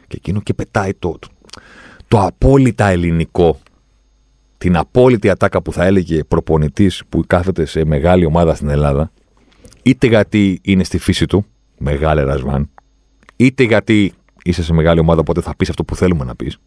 [0.07, 1.27] και εκείνο και πετάει το, το,
[2.07, 3.59] το απόλυτα ελληνικό
[4.63, 9.11] την απόλυτη ατάκα που θα έλεγε προπονητής που κάθεται σε μεγάλη ομάδα στην Ελλάδα,
[9.83, 11.45] είτε γιατί είναι στη φύση του,
[11.77, 12.69] μεγάλη ρασβάν,
[13.35, 16.57] είτε γιατί είσαι σε μεγάλη ομάδα, οπότε θα πεις αυτό που θέλουμε να πεις.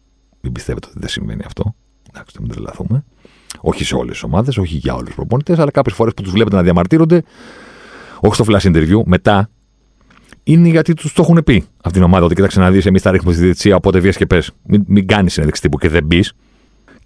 [0.41, 1.75] Μην πιστεύετε ότι δεν συμβαίνει αυτό.
[2.09, 3.03] Εντάξει, μην τρελαθούμε.
[3.59, 6.31] Όχι σε όλες τις ομάδες, όχι για όλους τους προπονητές, αλλά κάποιες φορές που τους
[6.31, 7.23] βλέπετε να διαμαρτύρονται,
[8.19, 9.49] όχι στο flash interview, μετά,
[10.43, 13.11] είναι γιατί τους το έχουν πει από την ομάδα ότι κοίταξε να δεις, εμείς θα
[13.11, 14.51] ρίχνουμε στη διετησία, οπότε βγει και πες.
[14.63, 16.33] Μην, μην κάνεις συνέντευξη τύπου και δεν μπεις.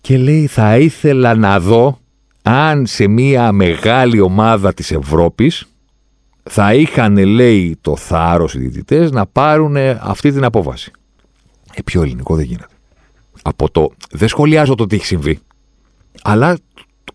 [0.01, 1.99] Και λέει, θα ήθελα να δω
[2.43, 5.65] αν σε μια μεγάλη ομάδα της Ευρώπης
[6.43, 10.91] θα είχαν, λέει, το θάρρος οι διαιτητές να πάρουν αυτή την απόφαση.
[11.73, 12.65] Ε, πιο ελληνικό δεν γίνεται.
[13.41, 15.39] Από το, δεν σχολιάζω το τι έχει συμβεί.
[16.21, 16.57] Αλλά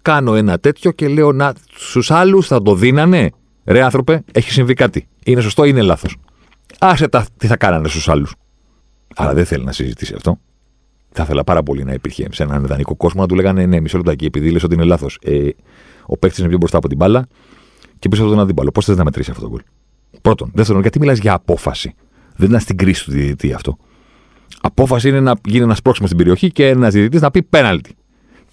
[0.03, 3.31] κάνω ένα τέτοιο και λέω να στους άλλους θα το δίνανε.
[3.64, 5.09] Ρε άνθρωπε, έχει συμβεί κάτι.
[5.25, 6.16] Είναι σωστό ή είναι λάθος.
[6.79, 8.35] Άσε τα τι θα κάνανε στους άλλους.
[9.16, 10.38] Αλλά δεν θέλει να συζητήσει αυτό.
[11.12, 13.97] Θα ήθελα πάρα πολύ να υπήρχε σε έναν ιδανικό κόσμο να του λέγανε ναι, μισό
[13.97, 15.19] λεπτάκι, επειδή λες ότι είναι λάθος.
[15.23, 15.49] Ε,
[16.07, 17.27] ο παίκτης είναι πιο μπροστά από την μπάλα
[17.99, 18.71] και πίσω από τον αντίπαλο.
[18.71, 19.61] Πώς θες να μετρήσει αυτό το γκολ;
[20.23, 20.51] Πρώτον.
[20.55, 21.95] Δεύτερον, γιατί μιλάς για απόφαση;
[22.37, 23.77] Δεν είναι στην κρίση του διαιτητή αυτό.
[24.61, 27.97] Απόφαση είναι να γίνει ένας πρόξιμος στην περιοχή και ένας διαιτητής να πει πέναλτι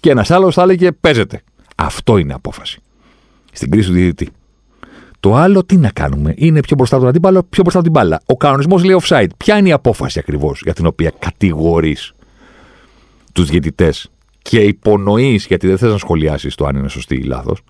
[0.04, 1.42] και ένας άλλος θα έλεγε παίζεται.
[1.76, 2.80] Αυτό είναι απόφαση.
[3.52, 4.28] Στην κρίση του διαιτητή.
[5.20, 8.00] Το άλλο τι να κάνουμε; Είναι πιο μπροστά από τον αντίπαλο, πιο μπροστά από την
[8.00, 8.20] μπάλα.
[8.26, 9.26] Ο κανονισμός λέει offside.
[9.36, 12.14] Ποια είναι η απόφαση ακριβώς για την οποία κατηγορείς
[13.32, 14.10] τους διαιτητές
[14.42, 17.60] και υπονοείς, γιατί δεν θες να σχολιάσεις το αν είναι σωστή ή λάθος,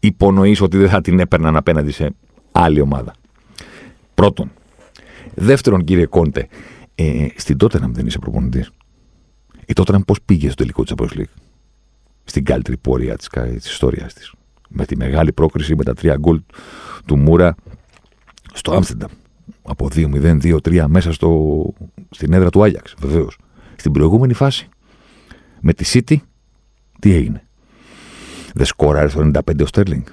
[0.00, 2.14] υπονοείς ότι δεν θα την έπαιρναν απέναντι σε
[2.52, 3.12] άλλη ομάδα.
[4.14, 4.50] Πρώτον.
[5.34, 6.48] Δεύτερον, κύριε Κόντε,
[6.94, 8.70] ε, στην Τότεναμ δεν είσαι προπονητής.
[9.66, 11.24] Η Τότεναμ πώς πήγε στο τελικό της Champions
[12.24, 14.32] Στην καλύτερη πορεία της ιστορίας της.
[14.68, 16.40] Με τη μεγάλη πρόκριση με τα τρία γκολ
[17.06, 17.54] του Μούρα
[18.52, 19.10] στο Άμστερνταμ.
[19.62, 21.72] Από 2-0, 2-3 μέσα στο,
[22.10, 23.38] στην έδρα του Άγιαξ, βεβαίως.
[23.76, 24.68] Στην προηγούμενη φάση,
[25.60, 26.16] με τη City,
[26.98, 27.46] τι έγινε;
[28.54, 30.04] Δεν σκόραρε το 95 ο Στέρλινγκ.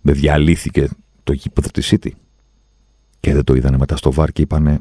[0.00, 0.88] Δεν διαλύθηκε
[1.24, 2.10] το γήπεδο της City.
[3.20, 4.80] Και δεν το είδανε μετά στο βάρ και είπανε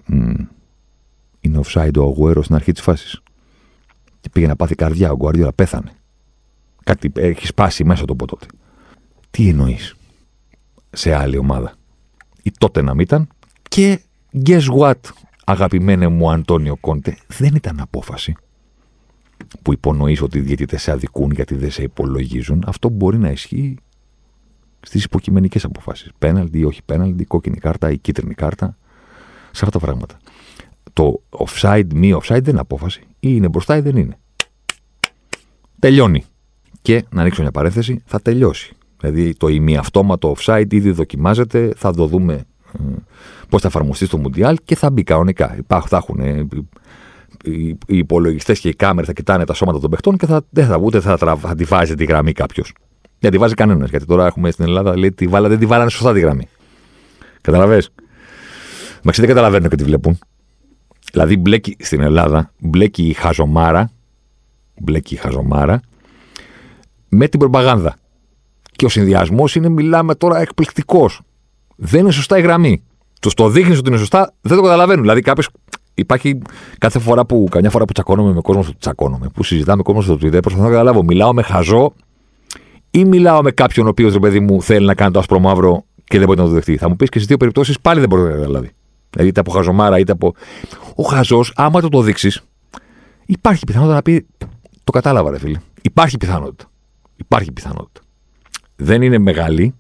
[1.40, 3.22] είναι offside ο Αγουέρος στην αρχή της φάσης.
[4.20, 5.92] Και πήγε να πάθει καρδιά, ο Γκουαρδιόλα πέθανε.
[6.90, 8.38] Κάτι έχει σπάσει μέσα το ποτό.
[9.32, 9.96] Τι εννοείς
[10.90, 11.74] σε άλλη ομάδα;
[12.44, 13.28] Η τότε να ήταν;
[13.70, 14.00] Και
[14.46, 14.94] guess what,
[15.46, 18.36] αγαπημένε μου Αντώνιο Κόντε, δεν ήταν απόφαση
[19.62, 22.64] που υπονοείς ότι οι διαιτητές σε αδικούν γιατί δεν σε υπολογίζουν.
[22.68, 23.78] Αυτό μπορεί να ισχύει
[24.82, 26.12] στις υποκειμενικές αποφάσεις.
[26.18, 28.78] Πέναλτι ή όχι πέναλτι, κόκκινη κάρτα ή κίτρινη κάρτα.
[29.52, 30.18] Σε αυτά τα πράγματα.
[30.94, 33.02] Το offside, μη offside δεν είναι απόφαση.
[33.02, 34.18] Ή είναι μπροστά ή δεν είναι.
[35.80, 36.24] Τελειώνει.
[36.90, 38.74] Και να ανοίξω μια παρένθεση, θα τελειώσει.
[39.00, 42.80] Δηλαδή το ημιαυτόματο offside ήδη δοκιμάζεται, θα το δούμε ε,
[43.50, 45.56] πώς θα εφαρμοστεί στο Μουντιάλ και θα μπει κανονικά.
[45.58, 46.48] Υπάρχουν, θα έχουν ε,
[47.88, 50.78] οι υπολογιστές και οι κάμερε θα κοιτάνε τα σώματα των παιχτών και θα, δεν θα,
[50.78, 52.74] ούτε θα, θα τη βάζει τη γραμμή κάποιος.
[53.20, 53.90] Δεν τη βάζει κανένας.
[53.90, 56.48] Γιατί τώρα έχουμε στην Ελλάδα λέει τη βάλα, δεν τη βάλανε σωστά τη γραμμή.
[57.42, 57.84] Καταλαβέ.
[59.04, 60.20] Μα δεν καταλαβαίνουν και τι βλέπουν.
[61.12, 63.92] Δηλαδή μπλέκει στην Ελλάδα, μπλέκει η χαζομάρα,
[64.80, 65.82] μπλέκει η χαζομάρα
[67.10, 67.96] με την προπαγάνδα.
[68.72, 71.22] Και ο συνδυασμός είναι, μιλάμε τώρα, εκπληκτικός.
[71.76, 72.84] Δεν είναι σωστά η γραμμή.
[73.22, 75.02] Του το δείχνεις ότι είναι σωστά, δεν το καταλαβαίνουν.
[75.02, 75.50] Δηλαδή κάποιος.
[75.94, 76.42] Υπάρχει
[76.78, 80.14] κάθε φορά που, καμιά φορά που τσακώνομαι με κόσμο, τσακώνομαι, που συζητάμε με κόσμο στο
[80.14, 81.04] Twitter, προσπαθώ να καταλάβω.
[81.04, 81.94] Μιλάω με χαζό
[82.92, 85.84] ή μιλάω με κάποιον ο οποίος, ρε παιδί μου, θέλει να κάνει το άσπρο μαύρο
[86.04, 86.78] και δεν μπορεί να το δεχτεί.
[86.78, 88.72] Θα μου πεις και στι δύο περιπτώσεις πάλι δεν μπορεί να καταλάβει.
[89.10, 90.34] Δηλαδή είτε από χαζομάρα είτε από.
[90.96, 92.42] Ο χαζός, άμα το το δείξεις,
[93.26, 94.28] υπάρχει πιθανότητα να πει.
[94.84, 95.60] Το κατάλαβα, ρε φίλε.
[95.82, 96.70] Υπάρχει πιθανότητα.
[97.20, 98.02] Υπάρχει πιθανότητα.
[98.76, 99.74] Δεν είναι μεγάλη,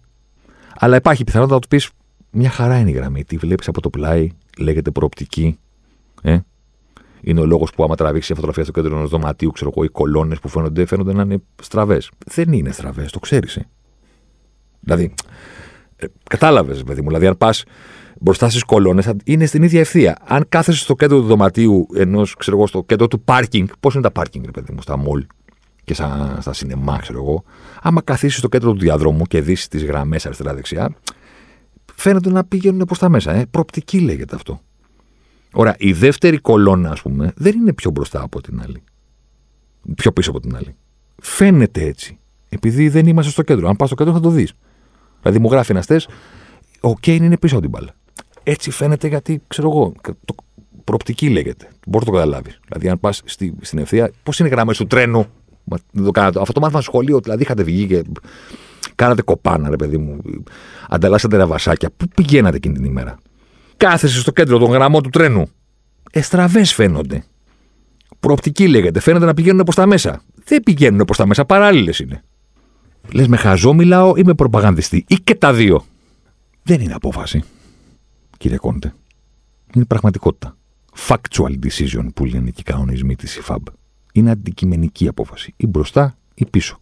[0.75, 1.89] αλλά υπάρχει πιθανότητα να του πεις
[2.31, 3.23] μια χαρά είναι η γραμμή.
[3.23, 5.59] Τι βλέπεις από το πλάι, λέγεται προοπτική.
[6.21, 6.39] Ε;
[7.21, 10.39] Είναι ο λόγος που άμα τραβήξεις φωτογραφία στο κέντρο ενός δωματίου, ξέρω εγώ, οι κολόνες
[10.39, 12.11] που φαίνονται, φαίνονται να είναι στραβές.
[12.25, 13.55] Δεν είναι στραβές, το ξέρεις.
[13.55, 13.67] Ε.
[14.79, 15.13] Δηλαδή,
[15.95, 17.07] ε, κατάλαβες, παιδί μου.
[17.07, 17.63] Δηλαδή, αν πας
[18.19, 20.17] μπροστά στις κολόνες, είναι στην ίδια ευθεία.
[20.27, 24.03] Αν κάθεσαι στο κέντρο του δωματίου ενός, ξέρω εγώ, στο κέντρο του πάρκινγκ, πώς είναι
[24.03, 25.25] τα πάρκινγκ, ρε παιδί μου, στα μολ;
[25.89, 27.43] Και στα, στα σινεμά, ξέρω εγώ.
[27.81, 30.95] Άμα καθίσεις στο κέντρο του διαδρόμου και δεις τις γραμμές αριστερά-δεξιά,
[31.95, 33.31] φαίνεται να πηγαίνουν προς τα μέσα.
[33.31, 33.45] Ε.
[33.45, 34.61] Προπτική λέγεται αυτό.
[35.51, 38.83] Ωραία, η δεύτερη κολόνα, ας πούμε, δεν είναι πιο μπροστά από την άλλη.
[39.95, 40.75] Πιο πίσω από την άλλη.
[41.21, 42.19] Φαίνεται έτσι.
[42.49, 43.67] Επειδή δεν είμαστε στο κέντρο.
[43.67, 44.53] Αν πας στο κέντρο θα το δεις.
[45.21, 45.99] Δηλαδή μου γράφει ένας τε,
[46.79, 47.93] ο Κέιν είναι πίσω από την μπάλα.
[48.43, 49.93] Έτσι φαίνεται γιατί, ξέρω εγώ,
[50.25, 50.35] το,
[50.83, 51.69] προοπτική λέγεται.
[51.87, 52.59] Μπορείς να το καταλάβεις.
[52.67, 55.25] Δηλαδή, αν πας στη, στην ευθεία, πώς είναι οι γραμμές του τρένου;
[55.93, 58.03] Το Αυτό το μάθημα σχολείο, δηλαδή είχατε βγει και
[58.95, 60.21] κάνατε κοπάνα, ρε παιδί μου.
[60.89, 61.89] Ανταλλάσσατε τα βασάκια.
[61.97, 63.17] Πού πηγαίνατε εκείνη την ημέρα;
[63.77, 65.49] Κάθεσαι στο κέντρο των γραμμών του τρένου.
[66.11, 67.23] Εστραβές φαίνονται.
[68.19, 68.99] Προοπτική λέγεται.
[68.99, 70.21] Φαίνεται να πηγαίνουν προς τα μέσα.
[70.43, 72.23] Δεν πηγαίνουν προς τα μέσα, παράλληλες είναι.
[73.11, 75.05] Λες με χαζό μιλάω ή με προπαγανδιστή.
[75.07, 75.85] Ή και τα δύο.
[76.63, 77.43] Δεν είναι απόφαση,
[78.37, 78.93] κύριε Κόντε.
[79.75, 80.57] Είναι πραγματικότητα.
[81.07, 83.63] Factual decision που λένε και οι κανονισμοί της ΙΦΑΜ.
[84.19, 85.53] Είναι αντικειμενική απόφαση.
[85.57, 86.79] Ή μπροστά ή πίσω.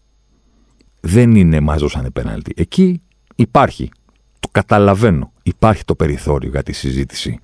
[0.99, 2.53] Δεν είναι μα δώσανε πέναλτι.
[2.55, 3.01] Εκεί
[3.35, 3.89] υπάρχει.
[4.39, 5.31] Το καταλαβαίνω.
[5.43, 7.39] Υπάρχει το περιθώριο για τη συζήτηση.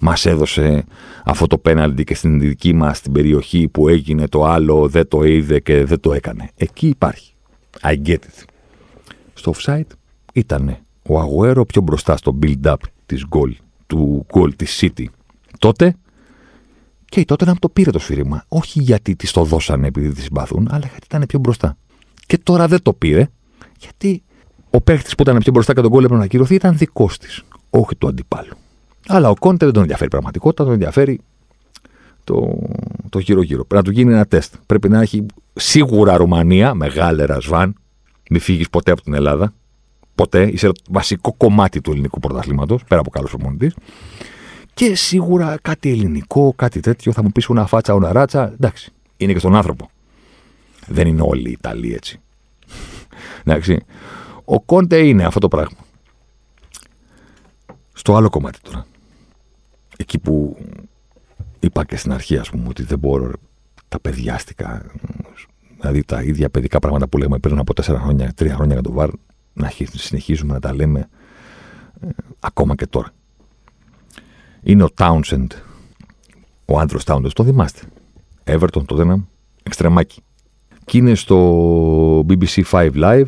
[0.00, 0.84] Μας έδωσε
[1.24, 5.24] αυτό το πέναλτι και στην δική μας την περιοχή που έγινε το άλλο, δεν το
[5.24, 6.50] είδε και δεν το έκανε.
[6.56, 7.32] Εκεί υπάρχει.
[7.82, 8.44] I get it.
[9.34, 9.96] Στο offside
[10.32, 13.52] ήτανε ο Αγουέρο πιο μπροστά στο build-up της goal,
[13.86, 15.04] του goal της City.
[15.58, 15.96] Τότε
[17.08, 18.44] και τότε να το πήρε το σφύριγμα.
[18.48, 21.76] Όχι γιατί της το δώσανε επειδή της συμπαθούν, αλλά γιατί ήταν πιο μπροστά.
[22.26, 23.28] Και τώρα δεν το πήρε,
[23.78, 24.22] γιατί
[24.70, 27.42] ο παίχτης που ήταν πιο μπροστά και τον γκολ έπρεπε να ακυρωθεί ήταν δικός της,
[27.70, 28.52] όχι του αντιπάλου.
[29.06, 31.20] Αλλά ο Κόντε δεν τον ενδιαφέρει πραγματικότητα, τον ενδιαφέρει
[32.24, 32.58] το,
[33.08, 33.64] το γύρω-γύρω.
[33.64, 34.54] Πρέπει να του γίνει ένα τεστ.
[34.66, 37.74] Πρέπει να έχει σίγουρα Ρουμανία, μεγάλη ρασβάν,
[38.30, 39.52] μην φύγεις ποτέ από την Ελλάδα
[40.14, 40.50] ποτέ.
[40.52, 43.72] Είσαι βασικό κομμάτι του ελληνικού πρωταθλήματος, πέρα από καλός προπονητή.
[44.78, 47.12] Και σίγουρα κάτι ελληνικό, κάτι τέτοιο.
[47.12, 48.52] Θα μου πεις una φάτσα, una ράτσα.
[48.52, 49.90] Εντάξει, είναι και στον άνθρωπο.
[50.86, 52.20] Δεν είναι όλοι οι Ιταλοί έτσι.
[53.44, 53.84] Εντάξει.
[54.44, 55.78] Ο Κόντε είναι αυτό το πράγμα.
[57.92, 58.86] Στο άλλο κομμάτι τώρα.
[59.96, 60.56] Εκεί που
[61.60, 63.30] είπα και στην αρχή, ας πούμε, ότι δεν μπορώ
[63.88, 64.86] τα παιδιάστικα,
[65.80, 68.92] δηλαδή τα ίδια παιδικά πράγματα που λέμε πριν από τέσσερα χρόνια, τρία χρόνια για το
[68.92, 69.10] βαρ,
[69.52, 71.08] να συνεχίζουμε να τα λέμε
[72.00, 72.08] ε,
[72.40, 73.12] ακόμα και τώρα.
[74.68, 75.46] Είναι ο Townsend,
[76.64, 77.80] ο άντρος Townsend, το θυμάστε.
[78.44, 79.26] Everton, το ένα
[79.62, 80.22] εξτρεμάκι.
[80.84, 83.26] Και είναι στο BBC 5 Live,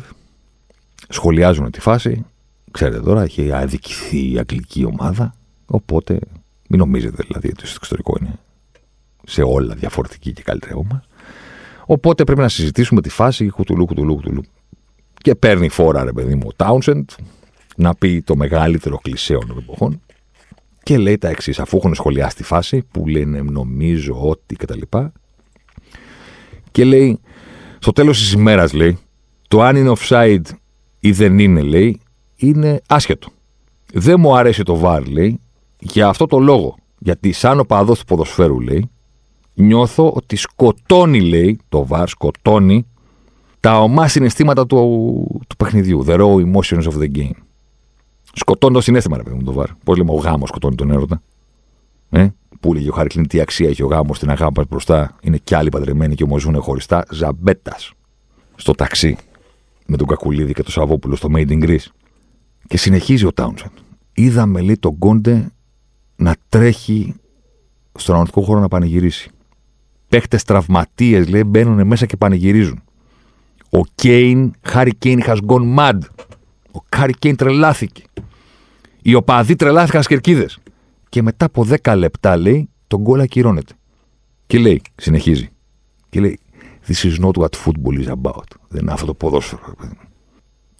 [1.09, 2.25] σχολιάζουν τη φάση.
[2.71, 6.19] Ξέρετε τώρα, έχει αδικηθεί η αγγλική ομάδα, οπότε
[6.67, 8.39] μην νομίζετε δηλαδή ότι στο εξωτερικό είναι
[9.23, 11.01] σε όλα διαφορετική και καλύτερη από
[11.85, 14.43] Οπότε πρέπει να συζητήσουμε τη φάση κουτουλού, κουτουλού, κουτουλού.
[15.13, 17.09] Και παίρνει φόρα, ρε παιδί μου, ο Τάουνσεντ
[17.75, 20.01] να πει το μεγαλύτερο κλισέο των εποχών
[20.83, 24.79] και λέει τα εξής, αφού έχουν σχολιάσει τη φάση που λένε νομίζω ότι κτλ.
[24.89, 25.11] Και,
[26.71, 27.19] και λέει,
[27.79, 28.97] στο τέλος της ημέρας λέει,
[29.47, 30.45] το αν είναι offside
[30.99, 31.99] ή δεν είναι λέει,
[32.35, 33.29] είναι άσχετο.
[33.93, 35.39] Δεν μου αρέσει το βάρ λέει,
[35.79, 36.75] για αυτό το λόγο.
[36.99, 38.89] Γιατί σαν ο παδός του ποδοσφαίρου λέει,
[39.53, 42.85] νιώθω ότι σκοτώνει, λέει, το βαρ, σκοτώνει
[43.59, 44.77] τα ομά συναισθήματα του,
[45.47, 46.05] του παιχνιδιού.
[46.07, 47.50] The raw emotions of the game.
[48.33, 49.67] Σκοτώνει το συνέστημα, ρε παιδί μου, το βαρ.
[49.83, 51.21] Πώς λέμε, ο γάμος σκοτώνει τον έρωτα.
[52.09, 52.27] Ε;
[52.59, 55.15] Που λέγει ο Χάρη τι αξία έχει ο γάμος, την αγάπη μπροστά.
[55.21, 57.03] Είναι κι άλλοι παντρεμένοι και όμω ζουν χωριστά.
[57.11, 57.91] Ζαμπέτας.
[58.55, 59.17] Στο ταξί
[59.85, 61.85] με τον Κακουλίδη και τον Σαββόπουλο στο Made in Greece.
[62.67, 63.71] Και συνεχίζει ο Τάουνσεν.
[64.13, 65.51] Είδαμε, λέει, τον Κόντε
[66.15, 67.15] να τρέχει
[67.93, 69.29] στον αγωνιστικό χώρο να πανηγυρίσει.
[70.07, 72.81] Παίχτες τραυματίες, λέει, μπαίνουν μέσα και πανηγυρίζουν.
[73.69, 75.97] Ο Κέιν, Χάρι Κέιν has gone mad.
[76.71, 78.03] Ο Χάρι Κέιν τρελάθηκε.
[79.01, 80.59] Οι οπαδοί τρελάθηκαν στις κερκίδες.
[81.09, 83.73] Και μετά από 10 λεπτά, λέει, τον γκολ ακυρώνεται.
[84.47, 85.49] Και λέει, συνεχίζει.
[86.09, 86.39] Και λέει,
[86.87, 88.43] This is not what football is about.
[88.67, 89.75] Δεν είναι αυτό το ποδόσφαιρο.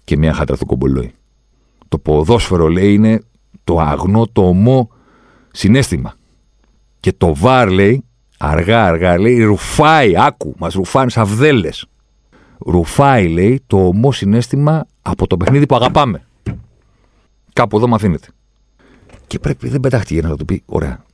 [0.04, 1.14] Και μια χάτρα του κομπολόι.
[1.88, 3.22] Το ποδόσφαιρο, λέει, είναι
[3.64, 4.90] το αγνό, το ομό
[5.50, 6.14] συνέστημα.
[7.00, 8.04] Και το βάρ, λέει,
[8.38, 11.86] αργά αργά λέει ρουφάει, άκου, μας ρουφάνε σαν βδέλες.
[12.58, 16.26] Ρουφάει λέει το ομό συνέστημα από το παιχνίδι που αγαπάμε.
[17.52, 18.28] Κάπου εδώ μαθαίνετε.
[19.26, 21.04] Και πρέπει, δεν πετάχτηκε να το πει, ωραία.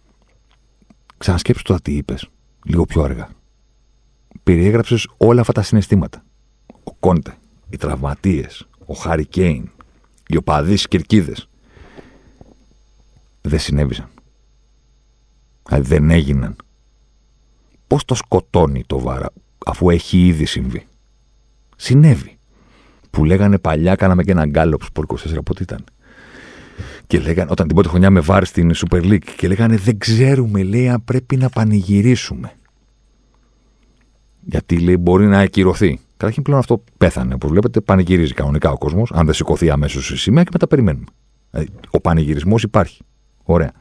[1.18, 2.29] Ξανασκέψου τώρα τι είπες,
[2.64, 3.29] λίγο πιο αργά.
[4.42, 6.24] Περιέγραψες όλα αυτά τα συναισθήματα.
[6.85, 7.37] Ο Κόντε,
[7.70, 9.70] οι τραυματίες, ο Χάρι Κέιν,
[10.27, 11.48] οι οπαδείς κερκίδες.
[13.40, 14.09] Δεν συνέβησαν.
[15.62, 16.57] Δηλαδή δεν έγιναν
[17.88, 19.31] Πώς το σκοτώνει το βάρα,
[19.66, 20.87] αφού έχει ήδη συμβεί.
[21.77, 22.38] Συνέβη.
[23.11, 25.85] Που λέγανε παλιά, κάναμε και ένα γκάλωπ σπορ 24, πότε ήταν;
[27.07, 30.62] Και λέγανε, όταν την πρώτη χρονιά με βάρη στην Super League, και λέγανε δεν ξέρουμε,
[30.62, 32.53] λέει, αν πρέπει να πανηγυρίσουμε.
[34.40, 36.01] Γιατί λέει μπορεί να ακυρωθεί.
[36.16, 37.35] Καταρχήν πλέον αυτό πέθανε.
[37.35, 41.07] Όπως βλέπετε, πανηγυρίζει κανονικά ο κόσμος, αν δεν σηκωθεί αμέσως η σημαία και μετά περιμένουμε.
[41.51, 43.03] Δηλαδή, ο πανηγυρισμός υπάρχει.
[43.42, 43.73] Ωραία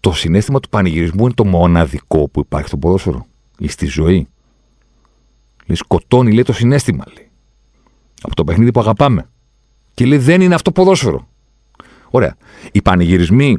[0.00, 3.26] το συνέστημα του πανηγυρισμού είναι το μοναδικό που υπάρχει στο ποδόσφαιρο
[3.58, 4.28] ή στη ζωή.
[5.66, 7.29] Λέει, σκοτώνει, λέει, το συνέστημα, λέει.
[8.22, 9.28] Από το παιχνίδι που αγαπάμε.
[9.94, 11.28] Και λέει, δεν είναι αυτό ποδόσφαιρο.
[12.10, 12.36] Ωραία.
[12.72, 13.58] Οι πανηγυρισμοί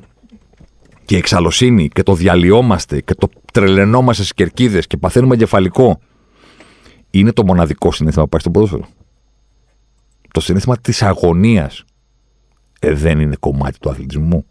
[1.05, 5.99] και η εξαλωσύνη και το διαλυόμαστε και το τρελαινόμαστε στις κερκίδες και παθαίνουμε εγκεφαλικό
[7.11, 8.89] είναι το μοναδικό συνέστημα που υπάρχει στο ποδόσφαιρο.
[10.31, 11.83] Το συνέστημα της αγωνίας
[12.79, 14.45] ε, δεν είναι κομμάτι του αθλητισμού.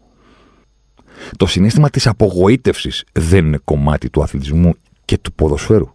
[1.37, 4.73] Το συνέστημα της απογοήτευσης δεν είναι κομμάτι του αθλητισμού
[5.05, 5.93] και του ποδοσφαίρου.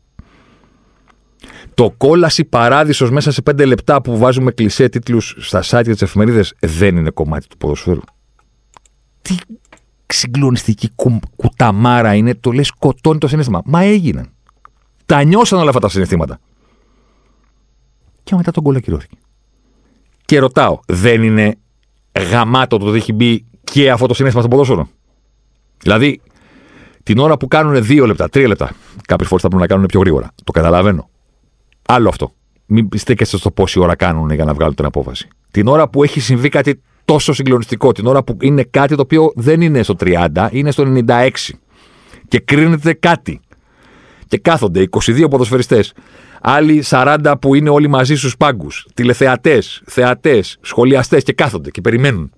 [1.77, 6.03] Το κόλαση παράδεισος μέσα σε πέντε λεπτά που βάζουμε κλισέ τίτλους στα site και τις
[6.03, 8.01] εφημερίδες δεν είναι κομμάτι του ποδοσφαίρου.
[9.23, 9.35] Τι
[10.07, 13.63] συγκλονιστική κου, κουταμάρα είναι, το λέει σκοτώνει το συνέστημα.
[13.65, 14.31] Μα έγιναν.
[15.07, 16.39] Τα νιώσαν όλα αυτά τα συναισθήματα.
[18.23, 19.17] Και μετά τον κόλλα ακυρώθηκε.
[20.25, 21.57] Και ρωτάω, δεν είναι
[22.31, 24.89] γαμάτο το ότι έχει μπει και αυτό το συνέστημα στο ποδόσφαιρο;
[25.83, 26.21] Δηλαδή,
[27.03, 28.71] την ώρα που κάνουν δύο λεπτά, τρία λεπτά,
[29.07, 30.31] κάποιες φορές θα πρέπει να κάνουν πιο γρήγορα.
[30.45, 31.09] Το καταλαβαίνω.
[31.87, 32.33] Άλλο αυτό.
[32.67, 35.29] Μην στέκεστε στο πόση ώρα κάνουν για να βγάλουν την απόφαση.
[35.51, 39.33] Την ώρα που έχει συμβεί κάτι τόσο συγκλονιστικό, την ώρα που είναι κάτι το οποίο
[39.35, 41.31] δεν είναι στο 30, είναι στο 96
[42.29, 43.41] και κρίνεται κάτι.
[44.29, 45.93] Και κάθονται 22 ποδοσφαιριστές,
[46.41, 52.31] άλλοι 40 που είναι όλοι μαζί στους πάγκους, τηλεθεατές, θεατές, σχολιαστές και κάθονται και περιμένουν.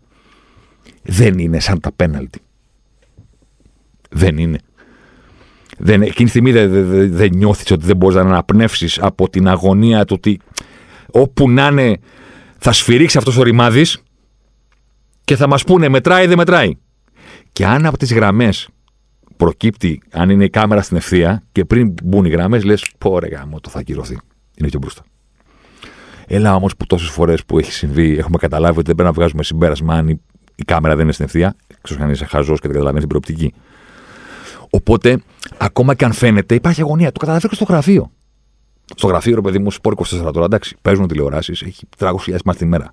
[1.02, 2.40] Δεν είναι σαν τα πέναλτι.
[4.11, 4.58] Δεν είναι.
[5.78, 9.48] Δεν, εκείνη τη στιγμή δεν δε, δε, νιώθεις ότι δεν μπορείς να αναπνεύσεις από την
[9.48, 10.40] αγωνία του ότι
[11.10, 11.98] όπου να είναι
[12.58, 14.02] θα σφυρίξει αυτός ο ρημάδης
[15.24, 16.72] και θα μας πούνε μετράει ή δεν μετράει.
[17.52, 18.68] Και αν από τις γραμμές
[19.36, 23.28] προκύπτει, αν είναι η κάμερα στην ευθεία και πριν μπουν οι γραμμές λες πω ρε
[23.28, 24.18] γάμο το θα ακυρωθεί.
[24.56, 25.02] Είναι πιο μπροστά.
[26.26, 29.42] Έλα όμως που τόσες φορές που έχει συμβεί έχουμε καταλάβει ότι δεν πρέπει να βγάζουμε
[29.42, 30.20] συμπέρασμα αν η,
[30.64, 31.56] κάμερα δεν είναι στην ευθεία.
[31.80, 33.54] Ξέρω αν είσαι χαζός και δεν καταλαβαίνεις την προοπτική.
[34.70, 35.22] Οπότε
[35.56, 37.12] Ακόμα και αν φαίνεται, υπάρχει αγωνία.
[37.12, 38.11] Το καταλαβαίνω στο γραφείο.
[38.94, 42.66] Στο γραφείο, ρε παιδί μου, σπορ 24 τώρα, εντάξει, παίζουν τηλεοράσεις, έχει 300.000 μα τη
[42.66, 42.92] μέρα.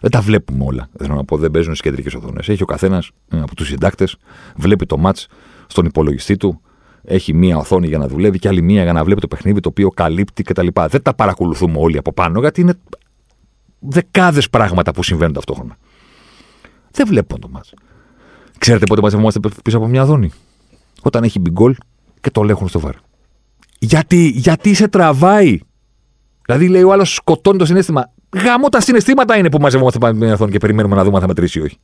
[0.00, 0.88] Δεν τα βλέπουμε όλα.
[0.98, 2.48] Θέλω να πω, δεν παίζουν στι κεντρικές οθόνες.
[2.48, 4.16] Έχει ο καθένας ε, από τους συντάκτες,
[4.56, 5.18] βλέπει το ματ
[5.66, 6.60] στον υπολογιστή του,
[7.04, 9.68] έχει μία οθόνη για να δουλεύει και άλλη μία για να βλέπει το παιχνίδι το
[9.68, 10.66] οποίο καλύπτει κτλ.
[10.88, 12.74] Δεν τα παρακολουθούμε όλοι από πάνω, γιατί είναι
[13.78, 15.76] δεκάδες πράγματα που συμβαίνουν ταυτόχρονα.
[16.90, 17.74] Δεν βλέπουμε το μάτς.
[18.58, 20.30] Ξέρετε πότε μαζευόμαστε πίσω από μια οθόνη;
[21.02, 21.76] Όταν έχει μπει γκολ
[22.20, 22.94] και το ελέγχουν στο βαρ.
[23.78, 25.58] Γιατί, γιατί σε τραβάει;
[26.46, 28.12] Δηλαδή λέει ο άλλος σκοτώνει το συνέστημα.
[28.34, 31.20] Γαμώ τα συναισθήματα είναι που μαζευόμαστε πάνω από μια οθόνη και περιμένουμε να δούμε αν
[31.20, 31.78] θα μετρήσει ή όχι.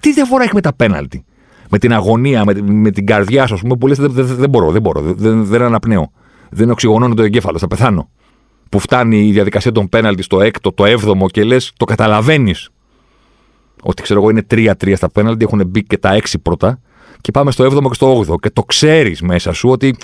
[0.00, 1.24] Τι διαφορά έχει με τα πέναλτι;
[1.70, 4.50] Με την αγωνία, με, με την καρδιά σου, ας πούμε, που λες: δεν, δεν, δεν,
[4.50, 6.12] μπορώ, δεν μπορώ, δεν, δεν αναπνέω.
[6.50, 8.10] Δεν οξυγονώνω το εγκέφαλο, θα πεθάνω.
[8.68, 12.70] Που φτάνει η διαδικασία των πέναλτι στο έκτο, το έβδομο και λες: Το καταλαβαίνεις.
[13.82, 16.80] Ότι ξέρω εγώ είναι 3-3 στα πέναλτι, έχουν μπει και τα 6 πρώτα
[17.20, 18.34] και πάμε στο 7ο και στο 8ο.
[18.40, 19.96] Και το ξέρεις μέσα σου ότι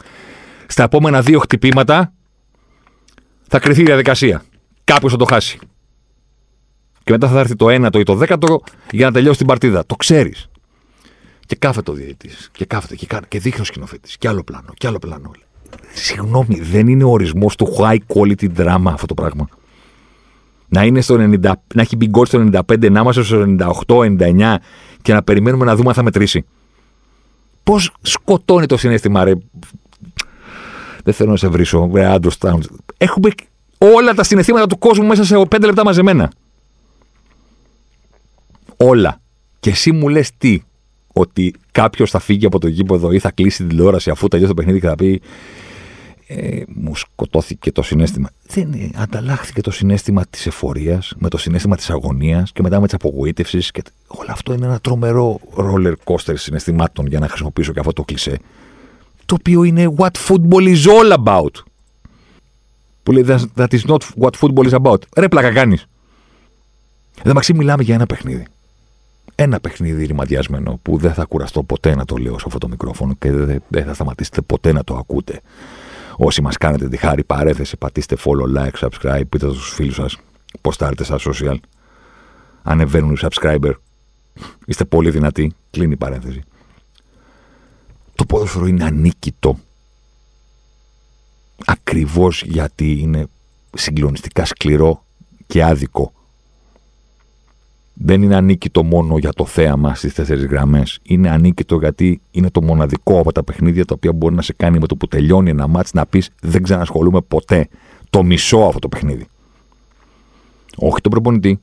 [0.66, 2.12] στα επόμενα δύο χτυπήματα
[3.48, 4.42] θα κρυθεί η διαδικασία.
[4.84, 5.58] Κάποιος θα το χάσει.
[7.04, 8.56] Και μετά θα έρθει το 1ο ή το 10ο
[8.90, 9.86] για να τελειώσει την παρτίδα.
[9.86, 10.48] Το ξέρεις.
[11.46, 12.50] Και κάθεται ο διαιτητής.
[12.52, 14.16] Και κάθεται και, και δείχνει ο σκηνοθέτης.
[14.16, 14.72] Και άλλο πλάνο.
[14.74, 15.30] Και άλλο πλάνο.
[15.92, 19.48] Συγγνώμη, δεν είναι ο ορισμός του high quality drama αυτό το πράγμα.
[20.68, 21.38] Να, είναι στο 90,
[21.74, 23.44] να έχει μπει γκολ στο 95, να είμαστε στο
[23.86, 24.54] 98-99
[25.02, 26.44] και να περιμένουμε να δούμε αν θα μετρήσει.
[27.66, 29.32] Πώς σκοτώνει το συνέστημα, ρε;
[31.04, 32.30] Δεν θέλω να σε βρίσω, ρε Άντρο
[32.96, 33.28] Έχουμε
[33.78, 36.32] όλα τα συναισθήματα του κόσμου μέσα σε 5 λεπτά μαζεμένα.
[38.76, 39.20] Όλα.
[39.60, 40.60] Και εσύ μου λες τι,
[41.12, 44.56] ότι κάποιος θα φύγει από το γήπεδο ή θα κλείσει την τηλεόραση αφού τελειώσει το
[44.56, 45.22] παιχνίδι και θα πει
[46.26, 48.30] ε, μου σκοτώθηκε το συνέστημα.
[48.46, 52.86] Δεν ε, ανταλλάχθηκε το συνέστημα της εφορίας με το συνέστημα της αγωνίας και μετά με
[52.86, 53.70] τη απογοήτευσης.
[53.70, 53.82] Και...
[54.06, 58.38] Όλο αυτό είναι ένα τρομερό roller coaster συναισθημάτων για να χρησιμοποιήσω και αυτό το κλισέ.
[59.26, 61.62] Το οποίο είναι what football is all about.
[63.02, 63.24] Που λέει
[63.56, 64.98] that is not what football is about.
[65.16, 65.86] Ρε πλάκα κάνεις.
[67.18, 68.46] Εδώ μεταξύ μιλάμε για ένα παιχνίδι.
[69.34, 73.14] Ένα παιχνίδι ρηματιασμένο που δεν θα κουραστώ ποτέ να το λέω σε αυτό το μικρόφωνο
[73.18, 73.30] και
[73.68, 75.40] δεν θα σταματήσετε ποτέ να το ακούτε
[76.16, 80.16] Όσοι μας κάνετε τη χάρη παρέθεση, πατήστε follow, like, subscribe, πείτε στους φίλους σας,
[80.60, 81.56] ποστάρετε στα social.
[82.62, 83.72] Ανεβαίνουν οι subscriber.
[84.66, 85.54] Είστε πολύ δυνατοί.
[85.70, 86.42] Κλείνει η παρένθεση.
[88.14, 89.58] Το ποδόσφαιρο είναι ανίκητο.
[91.64, 93.26] Ακριβώς γιατί είναι
[93.74, 95.04] συγκλονιστικά σκληρό
[95.46, 96.12] και άδικο
[97.98, 100.98] δεν είναι ανίκητο μόνο για το θέαμα στις τέσσερις γραμμές.
[101.02, 104.78] Είναι ανίκητο γιατί είναι το μοναδικό από τα παιχνίδια τα οποία μπορεί να σε κάνει
[104.78, 107.68] με το που τελειώνει ένα μάτς να πεις δεν ξανασχολούμαι ποτέ.
[108.10, 109.26] Το μισό αυτό το παιχνίδι.
[110.76, 111.60] Όχι τον προπονητή,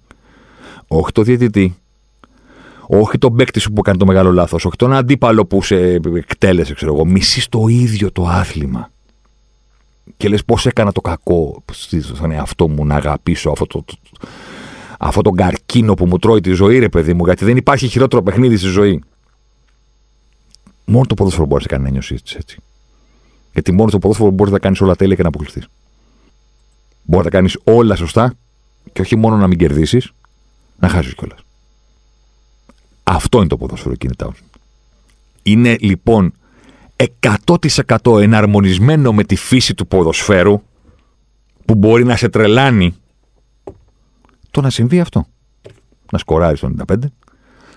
[0.88, 1.76] όχι το διαιτητή,
[2.88, 5.76] όχι τον παίκτη σου που κάνει το μεγάλο λάθος, όχι τον αντίπαλο που σε
[6.16, 7.06] εκτέλεσε, ξέρω εγώ.
[7.06, 8.92] Μισείς το ίδιο το άθλημα.
[10.18, 11.64] Και λες πώς έκανα το κακό
[12.02, 13.94] στον εαυτό μου να αγαπήσω αυτό το, το,
[15.06, 18.24] αυτό τον καρκίνο που μου τρώει τη ζωή, ρε παιδί μου, γιατί δεν υπάρχει χειρότερο
[18.24, 19.04] παιχνίδι στη ζωή.
[20.86, 22.58] Μόνο το ποδόσφαιρο μπορείς να κάνεις να νιώσεις έτσι.
[23.54, 25.68] Γιατί μόνο το ποδόσφαιρο μπορείς να κάνεις όλα τέλεια και να αποκλειστείς.
[27.04, 28.34] Μπορείς να κάνεις όλα σωστά
[28.94, 30.14] και όχι μόνο να μην κερδίσεις,
[30.80, 31.40] να χάσεις κιόλας.
[33.04, 34.36] Αυτό είναι το ποδόσφαιρο, κύριε Τάουν.
[35.44, 36.34] Είναι λοιπόν
[37.20, 40.62] 100% εναρμονισμένο με τη φύση του ποδοσφαίρου
[41.66, 42.96] που μπορεί να σε τρελάνει
[44.54, 45.26] το να συμβεί αυτό.
[46.12, 46.96] Να σκοράρεις το 95,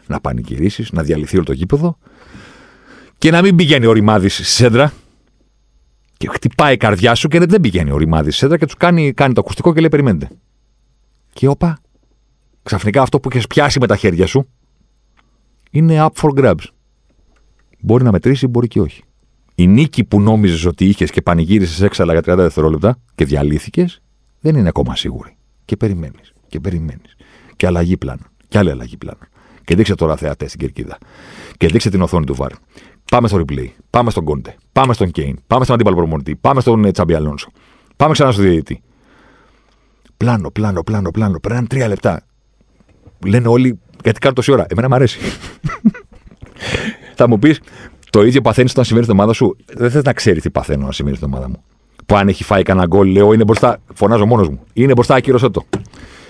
[0.07, 1.99] να πανηγυρίσεις, να διαλυθεί όλο το γήπεδο
[3.19, 4.93] και να μην πηγαίνει ο ρημάδης στη σέντρα.
[6.17, 9.13] Και χτυπάει η καρδιά σου και δεν πηγαίνει ο ρημάδης στη σέντρα και τους κάνει,
[9.13, 10.29] κάνει το ακουστικό και λέει: Περιμένετε.
[11.33, 11.79] Και όπα,
[12.63, 14.49] ξαφνικά αυτό που έχει πιάσει με τα χέρια σου
[15.71, 16.67] είναι up for grabs.
[17.81, 19.03] Μπορεί να μετρήσει, μπορεί και όχι.
[19.55, 24.03] Η νίκη που νόμιζες ότι είχες και πανηγύρισες έξαλα για 30 δευτερόλεπτα και διαλύθηκες,
[24.41, 25.37] δεν είναι ακόμα σίγουρη.
[25.65, 27.17] Και περιμένεις και περιμένεις.
[27.57, 28.23] Και αλλαγή πλάνο.
[28.49, 29.19] Και άλλη αλλαγή πλάνο.
[29.65, 30.99] Και δείξε τώρα θεατές στην κερκίδα.
[31.57, 32.51] Και δείξε την οθόνη του βάρ.
[33.11, 33.69] Πάμε στο replay.
[33.91, 34.55] Πάμε στον Κόντε.
[34.73, 35.39] Πάμε στον Κέιν.
[35.47, 36.37] Πάμε στον αντίπαλο προμονητή.
[36.37, 37.49] Πάμε στον ε, Τσάμπι Αλόνσο.
[37.97, 38.83] Πάμε ξανά στο διαιτητή.
[40.17, 41.39] Πλάνο, πλάνο, πλάνο, πλάνο.
[41.41, 42.23] Περνάνε τρία λεπτά.
[43.27, 45.19] Λένε όλοι γιατί κάνω τόση ώρα; Εμένα μου αρέσει.
[47.19, 47.61] Θα μου πεις,
[48.11, 50.93] το ίδιο παθαίνεις όταν συμβαίνει στην ομάδα σου; Δεν θες να ξέρεις τι παθαίνω να
[50.93, 51.65] συμβαίνει στην ομάδα μου.
[52.07, 53.79] Που αν έχει φάει κανένα γκολ, λέω είναι μπροστά.
[53.95, 54.61] Φωνάζω μόνος μου.
[54.73, 55.65] Είναι μπροστά, ακύρωσέ το.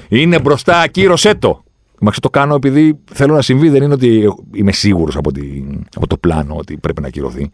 [0.08, 1.64] Είναι μπροστά, ακύρωσέ το.
[2.00, 5.30] Μα το κάνω επειδή θέλω να συμβεί, δεν είναι ότι είμαι σίγουρος από,
[5.94, 7.50] από το πλάνο ότι πρέπει να ακυρωθεί.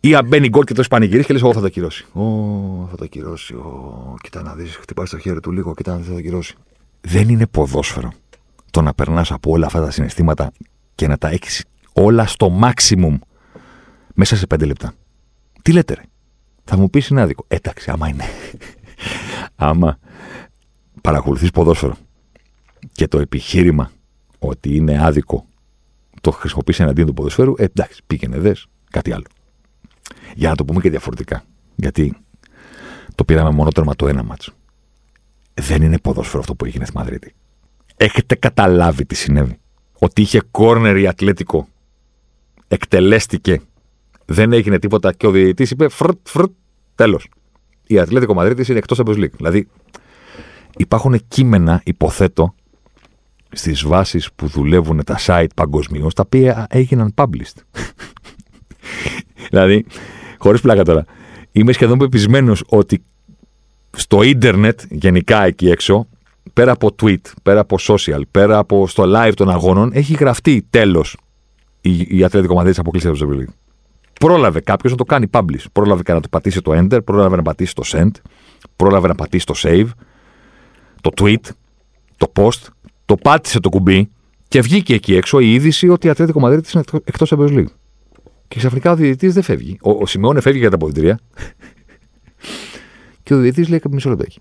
[0.00, 2.06] Ή αν μπαίνει γκολ και το πανηγυρίσει και λες: Εγώ θα το ακυρώσει.
[2.12, 2.22] Ω,
[2.90, 3.54] θα το ακυρώσει.
[3.54, 6.54] Ω, κοίτα να δεις, χτυπάει στο χέρι του λίγο, κοίτα να δεις, θα το ακυρώσει.
[7.00, 8.12] Δεν είναι ποδόσφαιρο
[8.70, 10.52] το να περνάς από όλα αυτά τα συναισθήματα
[10.94, 13.18] και να τα έχεις όλα στο maximum
[14.14, 14.92] μέσα σε πέντε λεπτά.
[15.62, 16.02] Τι λέτε, ρε;
[16.64, 17.44] Θα μου πεις είναι άδικο.
[17.48, 18.24] Ε, εντάξει, άμα είναι.
[19.56, 19.98] άμα
[21.02, 21.96] παρακολουθείς ποδόσφαιρο
[22.92, 23.90] και το επιχείρημα
[24.38, 25.46] ότι είναι άδικο
[26.20, 29.24] το χρησιμοποιήσει εναντίον του ποδοσφαίρου, ε, εντάξει, πήγαινε δες κάτι άλλο.
[30.34, 31.44] Για να το πούμε και διαφορετικά.
[31.76, 32.16] Γιατί
[33.14, 34.52] το πήραμε μόνο τέρμα το ένα μάτσο.
[35.54, 37.34] Δεν είναι ποδόσφαιρο αυτό που έγινε στη Μαδρίτη.
[37.96, 39.58] Έχετε καταλάβει τι συνέβη.
[39.98, 41.68] Ότι είχε κόρνερ η Ατλέτικο,
[42.68, 43.60] εκτελέστηκε,
[44.24, 46.50] δεν έγινε τίποτα και ο διαιτητής είπε φρτ, φρτ,
[46.94, 47.28] τέλος.
[47.86, 49.30] Η Ατλέτικο Μαδρίτης είναι εκτός από League.
[49.30, 49.68] Δηλαδή
[50.76, 52.54] υπάρχουν κείμενα, υποθέτω,
[53.52, 57.56] στις βάσεις που δουλεύουν τα site παγκοσμίως, τα οποία έγιναν published.
[59.50, 59.86] δηλαδή,
[60.38, 61.04] χωρίς πλάκα τώρα,
[61.52, 63.02] είμαι σχεδόν πεπισμένος ότι
[63.90, 66.06] στο ίντερνετ, γενικά εκεί έξω,
[66.52, 71.16] πέρα από tweet, πέρα από social, πέρα από στο live των αγώνων, έχει γραφτεί τέλος
[71.80, 73.52] η, η Ατλέτικο Μαδρίτη αποκλείσει από το League.
[74.20, 75.64] Πρόλαβε κάποιος να το κάνει publish.
[75.72, 78.10] Πρόλαβε να το πατήσει το enter, πρόλαβε να πατήσει το send,
[78.76, 79.86] πρόλαβε να πατήσει το save,
[81.02, 81.50] το tweet,
[82.16, 82.66] το post,
[83.04, 84.10] το πάτησε το κουμπί
[84.48, 87.72] και βγήκε εκεί έξω η είδηση ότι η Ατλέτικο Μαδρίτη είναι εκτό Champions League.
[88.48, 89.78] Και ξαφνικά ο διαιτητής δεν φεύγει.
[89.82, 91.18] Ο, ο Σιμεώνε φεύγει για τα αποδητήρια.
[93.22, 94.40] και ο διαιτητής λέει μισό λεπτό έχει.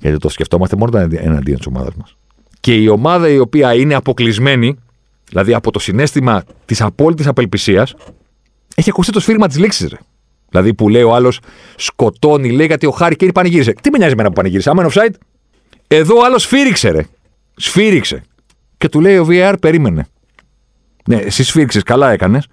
[0.00, 2.16] Γιατί το σκεφτόμαστε μόνο εναντίον της ομάδας μας.
[2.60, 4.76] Και η ομάδα η οποία είναι αποκλεισμένη,
[5.28, 7.94] δηλαδή από το συνέστημα της απόλυτης απελπισίας,
[8.74, 9.96] έχει ακουστεί το σφύριγμα της λήξης, ρε.
[10.48, 11.40] Δηλαδή που λέει ο άλλος
[11.76, 13.72] σκοτώνει, λέει γιατί ο Χάρη Κέιν πανηγύρισε.
[13.80, 15.14] Τι με νοιάζει εμένα που πανηγύρισε, άμα είναι offside.
[15.86, 17.06] Εδώ ο άλλος σφύριξε, ρε.
[17.56, 18.22] Σφύριξε.
[18.78, 20.06] Και του λέει ο VR, περίμενε.
[21.08, 22.46] Ναι, εσύ σφύριξες, καλά έκανες.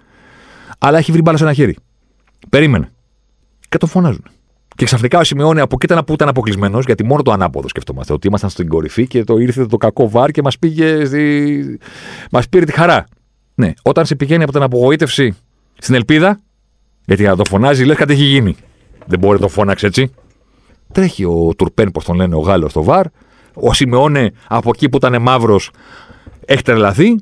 [0.78, 1.76] Αλλά έχει βρει μπάλα σε ένα χέρι.
[2.48, 2.90] Περίμενε.
[3.68, 4.24] Και το φωνάζουν.
[4.76, 8.12] Και ξαφνικά ο Σιμεώνε από εκεί ήταν που ήταν αποκλεισμένος, γιατί μόνο το ανάποδο σκεφτόμαστε.
[8.12, 11.04] Ότι ήμασταν στην κορυφή και το ήρθε το κακό βάρ και μας πήγε.
[11.04, 11.78] Στη...
[12.30, 13.06] Μας πήρε τη χαρά.
[13.54, 15.36] Ναι, όταν σε πηγαίνει από την απογοήτευση
[15.78, 16.40] στην ελπίδα,
[17.04, 18.56] γιατί να το φωνάζει, λες κάτι έχει γίνει.
[19.06, 20.12] Δεν μπορεί να το φώναξε έτσι.
[20.92, 23.06] Τρέχει ο Τουρπέν, πώς τον λένε, ο Γάλλος στο βαρ.
[23.54, 25.70] Ο Σιμεώνε από εκεί που ήταν μαύρος
[26.44, 27.18] έχει τρελαθεί.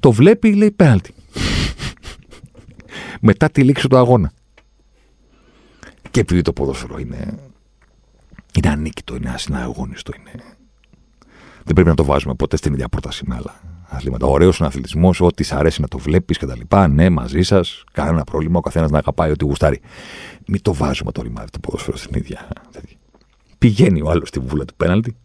[0.00, 1.14] Το βλέπει, λέει πέναλτι.
[3.20, 4.32] Μετά τη λήξη του αγώνα.
[6.10, 7.38] Και επειδή το ποδόσφαιρο είναι,
[8.54, 10.44] είναι ανίκητο, είναι ασυναγωνιστό, είναι...
[11.64, 14.26] δεν πρέπει να το βάζουμε ποτέ στην ίδια πρόταση με άλλα αθλήματα.
[14.26, 16.76] Ωραίος είναι αθλητισμός, ό,τι σ' αρέσει να το βλέπεις κτλ.
[16.90, 18.58] Ναι, μαζί σας, κανένα πρόβλημα.
[18.58, 19.80] Ο καθένας να αγαπάει ό,τι γουστάρει.
[20.46, 22.48] Μην το βάζουμε το ρημάδι του ποδόσφαιρο στην ίδια.
[23.62, 25.16] Πηγαίνει ο άλλος στη βούλα του πέναλτι.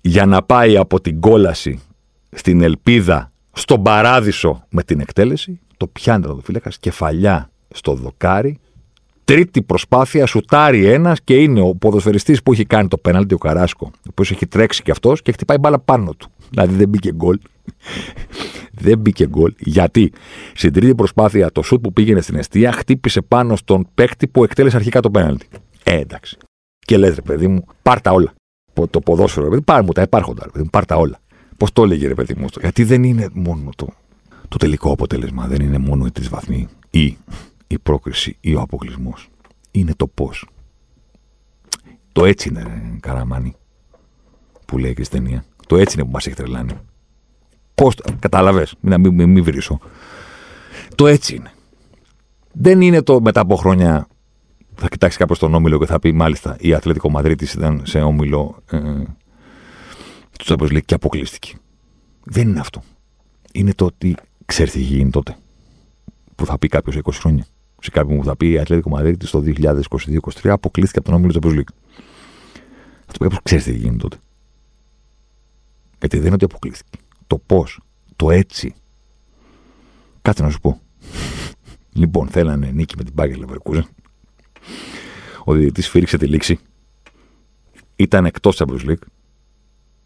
[0.00, 1.80] για να πάει από την κόλαση
[2.30, 8.58] στην ελπίδα στον παράδεισο με την εκτέλεση, το πιάνει το φύλακα κεφαλιά στο δοκάρι.
[9.24, 13.90] Τρίτη προσπάθεια, σουτάρει ένας και είναι ο ποδοσφαιριστής που έχει κάνει το πέναλτι, ο Καράσκο,
[13.94, 16.28] ο οποίος έχει τρέξει κι αυτός και χτυπάει μπάλα πάνω του.
[16.50, 17.38] Δηλαδή δεν μπήκε γκολ.
[18.72, 19.54] δεν μπήκε γκολ.
[19.58, 20.12] Γιατί
[20.54, 24.76] στην τρίτη προσπάθεια το σουτ που πήγαινε στην αιστεία χτύπησε πάνω στον παίκτη που εκτέλεσε
[24.76, 25.46] αρχικά το πέναλτι.
[25.88, 26.36] Ε, εντάξει.
[26.78, 28.34] Και λες, ρε παιδί μου, πάρτα όλα.
[28.90, 31.18] Το ποδόσφαιρο, ρε παιδί, πάρ μου τα υπάρχοντα, ρε παιδί μου, πάρτα όλα.
[31.56, 33.88] Πώς το έλεγε, ρε παιδί μου, γιατί δεν είναι μόνο το,
[34.48, 37.16] το τελικό αποτέλεσμα, δεν είναι μόνο οι τρεις βαθμοί ή
[37.66, 39.28] η πρόκριση ή ο αποκλεισμός.
[39.70, 40.48] Είναι το πώς.
[42.12, 43.54] Το έτσι είναι, ρε, Καραμάνι,
[44.66, 45.44] που λέει και στην ταινία.
[45.66, 46.72] Το έτσι είναι που μας έχει τρελάνει.
[47.74, 49.78] Πώς, κατάλαβε, μην, μην, μην, μην βρίσω.
[50.94, 51.50] Το έτσι είναι.
[52.52, 54.08] Δεν είναι το μετά από χρόνια
[54.76, 58.56] θα κοιτάξει κάποιο τον όμιλο και θα πει μάλιστα η Αθλητικό Μαδρίτης ήταν σε όμιλο
[58.70, 58.80] ε,
[60.38, 61.54] του Champions και αποκλείστηκε.
[62.24, 62.82] Δεν είναι αυτό.
[63.52, 65.36] Είναι το ότι ξέρεις τι γίνει τότε.
[66.34, 67.46] Που θα πει κάποιος σε 20 χρόνια.
[67.80, 71.48] Σε κάποιον που θα πει η Ατλέτικο Μαδρίτης το 2022-2023 αποκλείστηκε από τον όμιλο του
[71.48, 71.74] Champions
[73.06, 74.16] Θα του πει κάποιο ξέρεις τι γίνει τότε.
[75.98, 76.98] Γιατί δεν είναι ότι αποκλείστηκε.
[77.26, 77.80] Το πώς,
[78.16, 78.74] το έτσι.
[80.22, 80.80] Κάτσε να σου πω.
[82.00, 83.82] λοιπόν, θέλανε νίκη με την Μπάγκερ Leverkusen.
[85.48, 86.58] Ο διαιτητή φύριξε τη λήξη.
[87.96, 89.06] Ήταν εκτός Champions League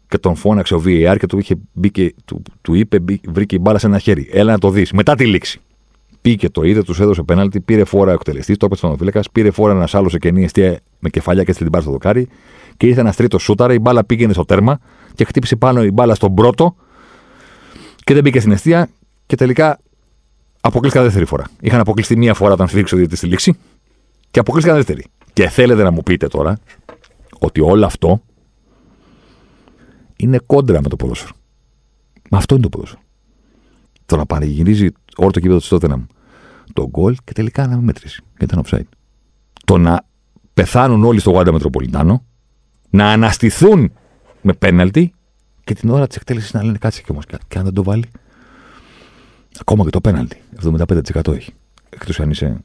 [0.07, 3.59] και τον φώναξε ο VAR και του, είχε μπει και, του, του είπε, βρήκε η
[3.61, 4.29] μπάλα σε ένα χέρι.
[4.31, 4.91] Έλα να το δεις.
[4.91, 5.61] Μετά τη λήξη.
[6.21, 9.73] Πήγε το είδε, τους έδωσε πέναλτι, πήρε φόρα ο εκτελεστής, το έπεσε στον πήρε φόρα
[9.73, 12.27] ένας άλλος σε κενή αιστεία με κεφαλιά και την μπάλα στο δοκάρι.
[12.77, 14.79] Και ήρθε ένας τρίτος σούταρα, η μπάλα πήγαινε στο τέρμα
[15.15, 16.75] και χτύπησε πάνω η μπάλα στον πρώτο
[18.03, 18.89] και δεν μπήκε στην αιστεία
[19.25, 19.79] και τελικά
[20.61, 21.43] αποκλείστηκαν δεύτερη φορά.
[21.61, 23.57] Είχαν αποκλειστεί μία φορά όταν σφίριξε ο διαιτητή στη λήξη
[24.31, 25.05] και αποκλείστηκαν δεύτερη.
[25.33, 26.59] Και θέλετε να μου πείτε τώρα
[27.39, 28.21] ότι όλο αυτό
[30.15, 31.33] είναι κόντρα με το ποδόσφαιρο.
[32.29, 33.01] Μα αυτό είναι το ποδόσφαιρο.
[34.05, 36.05] Το να πανηγυρίζει όλο το κήπεδο του Τότεναμ
[36.73, 38.23] το γκολ και τελικά να μην μετρήσει.
[38.37, 38.87] Γιατί ήταν offside.
[39.65, 40.05] Το να
[40.53, 42.25] πεθάνουν όλοι στο Γουάντα Μετροπολιτάνο,
[42.89, 43.91] να αναστηθούν
[44.41, 45.13] με πέναλτι
[45.63, 48.09] και την ώρα της εκτέλεσης να λένε κάτσε και όμως και αν δεν το βάλει.
[49.59, 50.41] Ακόμα και το πέναλτι.
[50.63, 51.53] 75% έχει.
[51.89, 52.63] Εκτός αν είσαι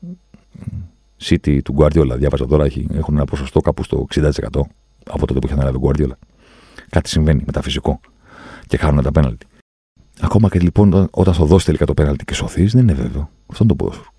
[1.22, 2.14] City του Guardiola.
[2.16, 4.30] Διάβαζα τώρα, έχουν ένα ποσοστό κάπου στο 60%
[5.06, 6.16] από τότε που είχε αναλάβει ο Guardiola.
[6.90, 8.00] Κάτι συμβαίνει μεταφυσικό
[8.66, 9.46] και χάνουν τα πέναλτι.
[10.20, 13.30] Ακόμα και λοιπόν όταν θα δώσει τελικά το πέναλτι και σωθείς, δεν είναι βέβαιο.
[13.46, 14.10] Αυτό είναι το ποδόσφαιρο.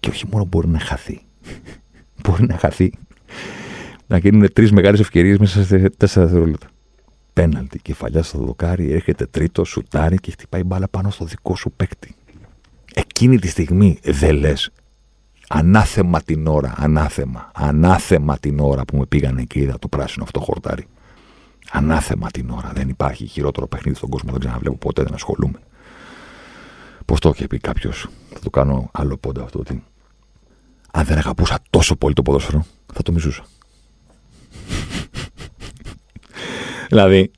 [0.00, 1.20] Και όχι μόνο μπορεί να χαθεί.
[2.22, 2.92] μπορεί να χαθεί.
[4.06, 6.66] Να γίνουν τρεις μεγάλες ευκαιρίες μέσα σε τέσσερα δευτερόλεπτα.
[7.32, 12.14] Πέναλτι, κεφαλιά στο δοκάρι, έρχεται τρίτος, σουτάρει και χτυπάει μπάλα πάνω στο δικό σου παίκτη.
[12.94, 14.70] Εκείνη τη στιγμή δεν λες.
[15.54, 20.40] Ανάθεμα την ώρα, ανάθεμα, ανάθεμα την ώρα που με πήγανε και είδα το πράσινο αυτό
[20.40, 20.86] χορτάρι.
[21.70, 22.72] Ανάθεμα την ώρα.
[22.74, 24.30] Δεν υπάρχει χειρότερο παιχνίδι στον κόσμο.
[24.30, 25.58] Δεν ξαναβλέπω ποτέ, δεν ασχολούμαι.
[27.04, 29.84] Πώς το είχε πει κάποιος, θα το κάνω άλλο πόντα αυτό, ότι
[30.92, 33.44] αν δεν αγαπούσα τόσο πολύ το ποδόσφαιρο, θα το μισούσα.
[36.88, 37.30] δηλαδή,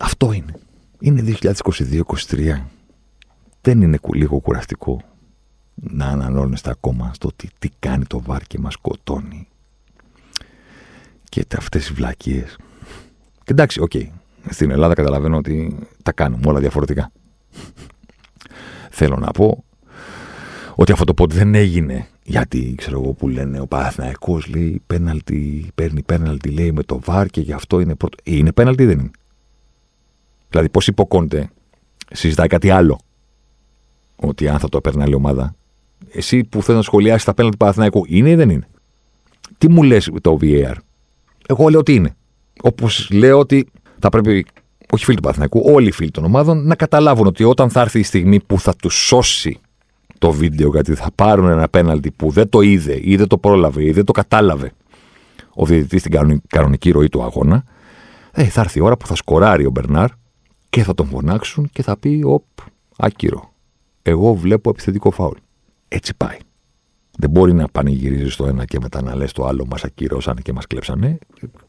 [0.00, 0.58] αυτό είναι.
[0.98, 2.60] Είναι 2022-2023.
[3.60, 5.00] Δεν είναι λίγο κουραστικό
[5.76, 9.48] να ανανώνεστε ακόμα στο τι, τι κάνει το VAR και μας σκοτώνει.
[11.28, 12.56] Και αυτές οι βλακίες.
[13.44, 13.90] Και εντάξει, OK.
[13.94, 14.08] Okay.
[14.50, 17.12] Στην Ελλάδα καταλαβαίνω ότι τα κάνουμε όλα διαφορετικά.
[18.90, 19.64] Θέλω να πω
[20.74, 25.70] ότι αυτό το πότε δεν έγινε γιατί ξέρω εγώ που λένε ο Παναθηναϊκός λέει πέναλτι,
[25.74, 28.16] παίρνει πέναλτι λέει με το βάρ και γι' αυτό είναι πρώτο.
[28.22, 29.10] Είναι πέναλτι ή δεν είναι.
[30.50, 31.50] Δηλαδή πώς υποκόνται,
[32.10, 33.00] συζητάει κάτι άλλο.
[34.16, 35.54] Ότι αν θα το έπαιρνε άλλη ομάδα.
[36.10, 38.68] Εσύ που θέλει να σχολιάσεις τα πέναλτι του Παναθηναϊκού είναι ή δεν είναι;
[39.58, 40.74] Τι μου λες το VAR.
[41.46, 42.16] Εγώ λέω ότι είναι.
[42.62, 43.66] Όπως λέω ότι
[43.98, 44.46] θα πρέπει,
[44.92, 47.98] όχι φίλοι του Παναθηναϊκού, όλοι οι φίλοι των ομάδων να καταλάβουν ότι όταν θα έρθει
[47.98, 49.60] η στιγμή που θα τους σώσει
[50.18, 53.84] το βίντεο, γιατί θα πάρουν ένα πέναλτι που δεν το είδε ή δεν το πρόλαβε
[53.84, 54.72] ή δεν το κατάλαβε
[55.54, 57.64] ο διαιτητής στην κανονική ροή του αγώνα,
[58.32, 60.08] ε, θα έρθει η ώρα που θα σκοράρει ο Μπερνάρ
[60.70, 62.44] και θα τον φωνάξουν και θα πει: Οπ,
[62.96, 63.52] άκυρο.
[64.02, 65.36] Εγώ βλέπω επιθετικό φάουλ.
[65.88, 66.36] Έτσι πάει.
[67.18, 70.52] Δεν μπορεί να πανηγυρίζεις το ένα και μετά να λες το άλλο μας ακυρώσανε και
[70.52, 71.18] μας κλέψανε.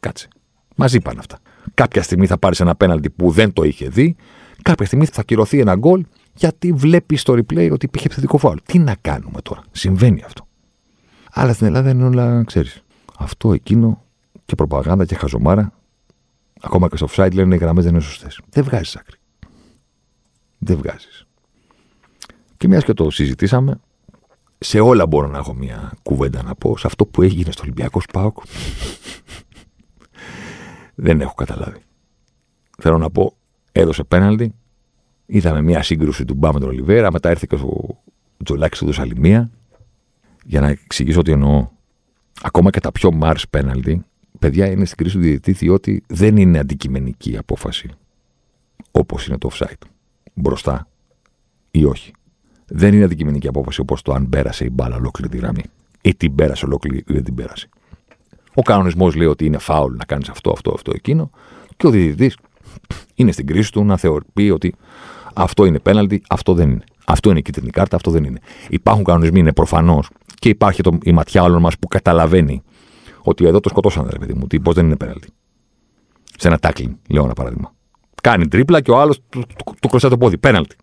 [0.00, 0.28] Κάτσε.
[0.76, 1.38] Μαζί πάνε αυτά.
[1.74, 4.16] Κάποια στιγμή θα πάρεις ένα πέναλτι που δεν το είχε δει.
[4.62, 6.04] Κάποια στιγμή θα ακυρωθεί ένα γκολ
[6.34, 8.56] γιατί βλέπεις στο replay ότι υπήρχε επιθετικό φάουλ.
[8.64, 10.46] Τι να κάνουμε τώρα; Συμβαίνει αυτό.
[11.32, 12.82] Αλλά στην Ελλάδα είναι όλα, ξέρεις.
[13.18, 14.02] Αυτό, εκείνο
[14.44, 15.72] και προπαγάνδα και χαζομάρα.
[16.60, 18.40] Ακόμα και στο offside λένε οι γραμμές δεν είναι σωστές.
[18.50, 19.16] Δεν βγάζεις άκρη.
[20.58, 21.26] Δεν βγάζεις.
[22.56, 23.80] Και μιας και το συζητήσαμε,
[24.58, 26.76] σε όλα μπορώ να έχω μια κουβέντα να πω.
[26.76, 28.38] Σε αυτό που έγινε στο Ολυμπιακό Σπάουκ,
[30.94, 31.80] δεν έχω καταλάβει.
[32.78, 33.36] Θέλω να πω,
[33.72, 34.54] έδωσε πέναλτι,
[35.26, 38.02] είδαμε μια σύγκρουση του Μπά με τον Ολιβέρα, μετά έρθει και ο
[38.44, 39.50] Τζολάκης του δώσε άλλη μία.
[40.44, 41.68] Για να εξηγήσω ότι εννοώ.
[42.42, 44.04] Ακόμα και τα πιο Μάρς πέναλτι,
[44.38, 47.90] παιδιά είναι στην κρίση του διαιτητή, διότι δεν είναι αντικειμενική απόφαση.
[48.90, 49.86] Όπως είναι το offside.
[50.34, 50.88] Μπροστά
[51.70, 52.12] ή όχι.
[52.68, 55.62] Δεν είναι αντικειμενική απόφαση όπως το αν πέρασε η μπάλα ολόκληρη τη γραμμή.
[56.00, 57.68] Ή την πέρασε ολόκληρη ή δεν την πέρασε.
[58.54, 61.30] Ο κανονισμός λέει ότι είναι φάουλ να κάνεις αυτό, αυτό, αυτό, εκείνο.
[61.76, 62.36] Και ο διαιτητής
[63.14, 64.74] είναι στην κρίση του να θεωρεί ότι
[65.34, 66.84] αυτό είναι πέναλτι, αυτό δεν είναι.
[67.06, 68.40] Αυτό είναι κίτρινη κάρτα, αυτό δεν είναι.
[68.68, 70.10] Υπάρχουν κανονισμοί, είναι προφανώς.
[70.34, 72.62] Και υπάρχει το, η ματιά όλων μας που καταλαβαίνει
[73.22, 75.28] ότι εδώ το σκοτώσανε, ρε παιδί μου, ότι πώς δεν είναι πέναλτι.
[76.36, 77.74] Σε ένα τάκλινγκ, λέω ένα παράδειγμα.
[78.22, 80.38] Κάνει τρίπλα και ο άλλος του, του, του κροσάει το πόδι.
[80.38, 80.76] Πέναλτι.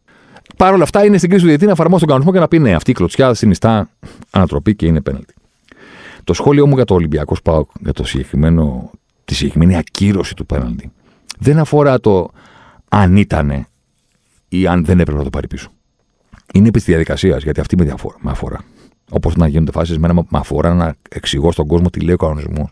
[0.57, 2.59] Παρ' όλα αυτά είναι στην κρίση του διαιτή να εφαρμόσει τον κανονισμό και να πει
[2.59, 3.89] ναι, αυτή η κλωτσιά συνιστά
[4.29, 5.33] ανατροπή και είναι πέναλτι.
[6.23, 8.91] Το σχόλιο μου για το Ολυμπιακό Σπάουκ, για το συγκεκριμένο,
[9.25, 10.91] τη συγκεκριμένη ακύρωση του πέναλτι,
[11.39, 12.29] δεν αφορά το
[12.89, 13.67] αν ήταν
[14.49, 15.69] ή αν δεν έπρεπε να το πάρει πίσω.
[16.53, 18.59] Είναι επί της διαδικασίας, γιατί αυτή με, διαφορά, με αφορά.
[19.09, 22.69] Όπως να γίνονται φάσεις, με αφορά να εξηγώ στον κόσμο τι λέει ο κανονισμός.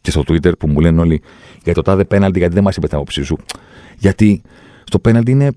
[0.00, 1.22] Και στο Twitter που μου λένε όλοι
[1.64, 3.38] για το τάδε πέναλτι, γιατί δεν μας είπες την άποψή σου.
[3.98, 4.42] Γιατί
[4.84, 5.50] στο πέναλτι είναι.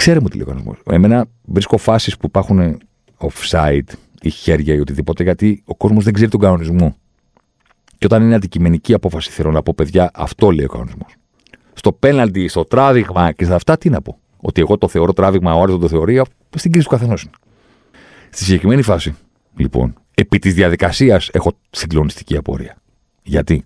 [0.00, 0.76] Ξέρουμε τι λέει ο κανονισμό.
[0.90, 2.80] Εμένα βρίσκω φάσεις που υπάρχουν
[3.18, 3.92] offside
[4.22, 6.96] ή χέρια ή οτιδήποτε, γιατί ο κόσμος δεν ξέρει τον κανονισμό.
[7.98, 11.14] Και όταν είναι αντικειμενική απόφαση, θέλω να πω, παιδιά, αυτό λέει ο κανονισμός.
[11.72, 14.18] Στο πέναλτι, στο τράβηγμα και στα αυτά, τι να πω.
[14.36, 16.22] Ότι εγώ το θεωρώ τράβηγμα, ο άλλος το θεωρεί,
[16.56, 17.32] στην κρίση του καθενός είναι.
[18.30, 19.16] Στη συγκεκριμένη φάση,
[19.56, 22.76] λοιπόν, επί της διαδικασίας έχω συγκλονιστική απορία.
[23.22, 23.64] Γιατί;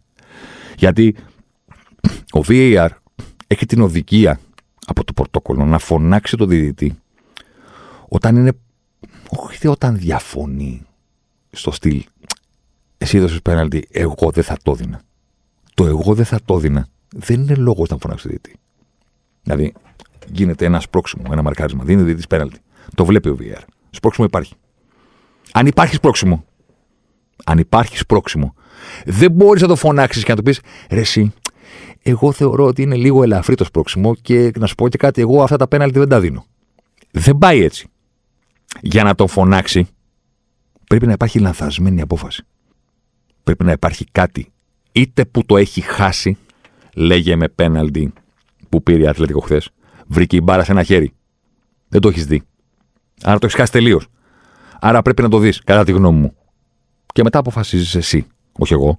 [0.76, 1.16] Γιατί
[2.32, 2.89] ο VAR
[3.47, 4.39] έχει την οδικία
[4.87, 6.99] από το πρωτόκολλο να φωνάξει τον διδυτή
[8.09, 8.53] όταν είναι
[9.28, 10.82] όχι όταν διαφωνεί
[11.51, 12.05] στο στυλ.
[12.99, 15.01] Εσύ έδωσες πέναλτι, εγώ δεν θα το δίνα.
[15.74, 18.57] Το εγώ δεν θα το δίνα δεν είναι λόγος να φωνάξει διαιτή.
[19.43, 19.72] Δηλαδή,
[20.32, 21.85] γίνεται ένα σπρώξιμο, ένα μαρκάρισμα.
[21.85, 22.59] Δίνει διαιτή πέναλτι.
[22.95, 23.62] Το βλέπει ο VR.
[23.91, 24.55] Σπρώξιμο υπάρχει.
[25.53, 26.45] Αν υπάρχει σπρώξιμο,
[27.45, 28.55] αν υπάρχει σπρώξιμο,
[29.05, 30.61] δεν μπορείς να το φωνάξεις και να το πεις
[30.91, 31.32] ρε, εσύ,
[32.07, 35.43] εγώ θεωρώ ότι είναι λίγο ελαφρύ το σπρώξιμο και να σου πω και κάτι, εγώ
[35.43, 36.47] αυτά τα πέναλτι δεν τα δίνω.
[37.11, 37.89] Δεν πάει έτσι.
[38.81, 39.87] Για να τον φωνάξει,
[40.89, 42.43] πρέπει να υπάρχει λανθασμένη απόφαση.
[43.45, 44.53] Πρέπει να υπάρχει κάτι.
[44.93, 46.37] Είτε που το έχει χάσει,
[46.95, 48.13] λέγε με πέναλτι
[48.69, 49.71] που πήρε η Αθλητικό χθες,
[50.07, 51.13] βρήκε η μπάρα σε ένα χέρι.
[51.89, 52.43] Δεν το έχεις δει.
[53.23, 54.07] Άρα το έχεις χάσει τελείως.
[54.81, 56.35] Άρα πρέπει να το δεις, κατά τη γνώμη μου.
[57.13, 58.27] Και μετά αποφασίζεις εσύ,
[58.59, 58.97] όχι εγώ.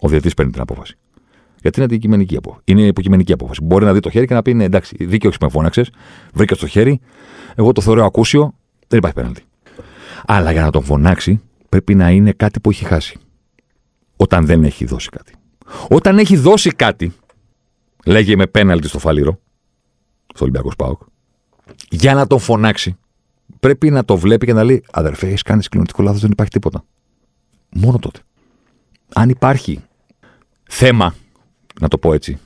[0.00, 0.98] Ο διαιτητής παίρνει την απόφαση.
[1.62, 2.62] Γιατί είναι αντικειμενική απόφαση.
[2.64, 3.60] Είναι υποκειμενική απόφαση.
[3.62, 5.90] Μπορεί να δει το χέρι και να πει: Ναι, εντάξει, δίκαιο με φώναξες,
[6.32, 7.00] βρήκα το χέρι,
[7.54, 8.54] εγώ το θεωρώ ακούσιο,
[8.86, 9.42] δεν υπάρχει πέναλτι.
[10.26, 13.18] Αλλά για να τον φωνάξει, πρέπει να είναι κάτι που έχει χάσει.
[14.16, 15.32] Όταν δεν έχει δώσει κάτι.
[15.88, 17.12] Όταν έχει δώσει κάτι,
[18.04, 19.40] λέγε με πέναλτι στο φαλήρο,
[20.34, 21.00] στο Ολυμπιακός Σπάουκ,
[21.90, 22.96] για να τον φωνάξει,
[23.60, 26.84] πρέπει να το βλέπει και να λέει: Αδερφέ, έχεις κάνει συγκλονιστικό λάθος, δεν υπάρχει τίποτα.
[27.70, 28.20] Μόνο τότε.
[29.14, 29.82] Αν υπάρχει
[30.68, 31.14] θέμα,
[31.80, 32.38] να το πω έτσι,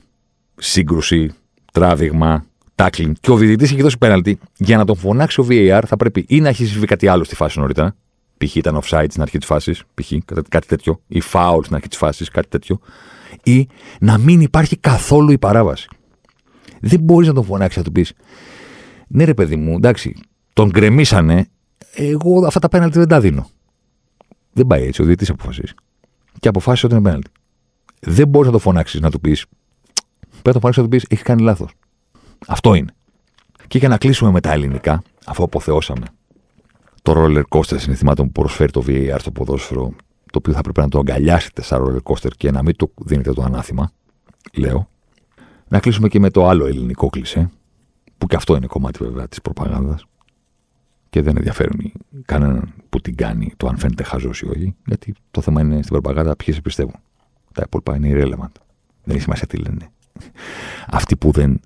[0.55, 1.31] σύγκρουση,
[1.73, 2.45] τράβηγμα,
[2.75, 6.25] τάκλιν και ο διαιτητής έχει δώσει πέναλτι, για να τον φωνάξει ο VAR θα πρέπει
[6.27, 7.95] ή να έχεις συμβεί κάτι άλλο στη φάση νωρίτερα,
[8.37, 8.55] π.χ.
[8.55, 10.11] ήταν offside στην αρχή της φάσης, π.χ.
[10.49, 12.79] κάτι τέτοιο, ή foul στην αρχή της φάσης, κάτι τέτοιο,
[13.43, 13.67] ή
[13.99, 15.87] να μην υπάρχει καθόλου η παράβαση.
[16.81, 18.13] Δεν μπορείς να τον φωνάξεις να του πεις:
[19.07, 20.15] Ναι, ρε παιδί μου, εντάξει,
[20.53, 21.47] τον γκρεμίσανε,
[21.93, 23.49] εγώ αυτά τα πέναλτι δεν τα δίνω.
[24.53, 25.73] Δεν πάει έτσι, ο διαιτητής αποφασίζει.
[26.39, 27.29] Και αποφάσισε ότι είναι πέναλτι.
[28.05, 29.45] Δεν μπορείς να το φωνάξεις να του πεις:
[30.19, 31.71] Πρέπει να το φωνάξεις να του πεις: Έχεις κάνει λάθος.
[32.47, 32.93] Αυτό είναι.
[33.67, 36.05] Και για να κλείσουμε με τα ελληνικά, αφού αποθεώσαμε
[37.01, 39.93] το roller coaster συνηθιμάτων που προσφέρει το VAR στο ποδόσφαιρο,
[40.31, 43.33] το οποίο θα πρέπει να το αγκαλιάσετε σαν roller coaster και να μην το δίνετε
[43.33, 43.91] το ανάθημα,
[44.53, 44.89] λέω,
[45.67, 47.49] να κλείσουμε και με το άλλο ελληνικό κλισέ,
[48.17, 50.05] που και αυτό είναι κομμάτι βέβαια της προπαγάνδας
[51.09, 51.91] και δεν ενδιαφέρουν
[52.25, 55.91] κανέναν που την κάνει το αν φαίνεται χαζός ή όχι, γιατί το θέμα είναι στην
[55.91, 56.95] προπαγάνδα ποιοι σε πιστεύουν.
[57.55, 58.51] Τα υπόλοιπα είναι irrelevant.
[59.03, 59.89] Δεν έχει σημασία τι λένε.
[60.87, 61.59] Αυτοί που δεν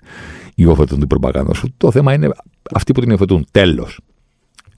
[0.55, 2.29] υιοθετούν την προπαγάνδα σου, το θέμα είναι
[2.73, 3.45] αυτοί που την υιοθετούν.
[3.51, 3.99] Τέλος.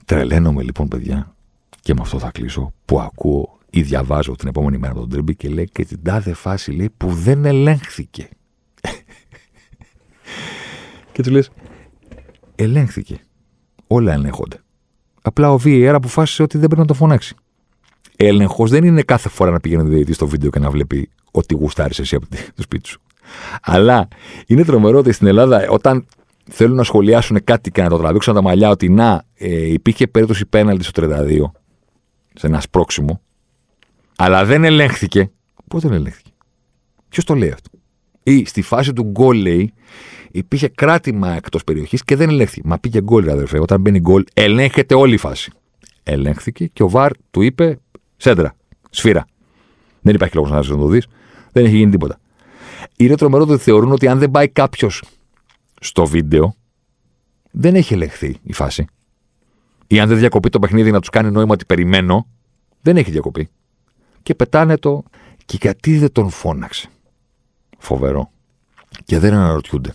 [0.04, 1.34] Τρελαίνομαι λοιπόν, παιδιά,
[1.80, 5.48] και με αυτό θα κλείσω, που ακούω ή διαβάζω την επόμενη μέρα τον Τρίμπι και
[5.48, 8.28] λέει και την τάδε φάση λέει που δεν ελέγχθηκε.
[11.12, 11.50] και του λες,
[12.54, 13.20] ελέγχθηκε.
[13.86, 14.60] Όλα ελέγχονται.
[15.22, 17.34] Απλά ο VAR αποφάσισε ότι δεν πρέπει να το φωνάξει.
[18.26, 21.98] Έλεγχος δεν είναι κάθε φορά να πηγαίνει διαιτητής στο βίντεο και να βλέπει ότι γουστάρεις
[21.98, 23.00] εσύ από το σπίτι σου.
[23.62, 24.08] Αλλά
[24.46, 26.06] είναι τρομερό ότι στην Ελλάδα, όταν
[26.50, 30.46] θέλουν να σχολιάσουν κάτι και να το τραβήξουν τα μαλλιά, ότι να, ε, υπήρχε περίπτωση
[30.46, 31.50] πέναλτη στο 32,
[32.34, 33.20] σε ένα σπρόξιμο,
[34.16, 35.30] αλλά δεν ελέγχθηκε.
[35.68, 36.30] Πότε δεν ελέγχθηκε;
[37.08, 37.70] Ποιος το λέει αυτό;
[38.22, 39.72] Ή στη φάση του γκολ λέει,
[40.30, 42.68] υπήρχε κράτημα εκτός περιοχής και δεν ελέγχθηκε.
[42.68, 43.58] Μα πήγε γκολ, αδερφέ.
[43.60, 45.52] Όταν μπαίνει γκολ, ελέγχεται όλη η φάση.
[46.02, 47.78] Ελέγχθηκε και ο Βαρ του είπε
[48.22, 48.54] σέντρα,
[48.90, 49.26] σφύρα.
[50.00, 51.06] Δεν υπάρχει λόγος να το δεις.
[51.52, 52.20] Δεν έχει γίνει τίποτα.
[52.96, 55.02] Είναι τρομερό ότι θεωρούν ότι αν δεν πάει κάποιος
[55.80, 56.54] στο βίντεο,
[57.50, 58.84] δεν έχει ελεγχθεί η φάση.
[59.86, 62.26] Ή αν δεν διακοπεί το παιχνίδι να τους κάνει νόημα ότι περιμένω,
[62.82, 63.48] δεν έχει διακοπεί.
[64.22, 65.02] Και πετάνε το.
[65.44, 66.88] Και γιατί δεν τον φώναξε;
[67.78, 68.30] Φοβερό.
[69.04, 69.94] Και δεν αναρωτιούνται.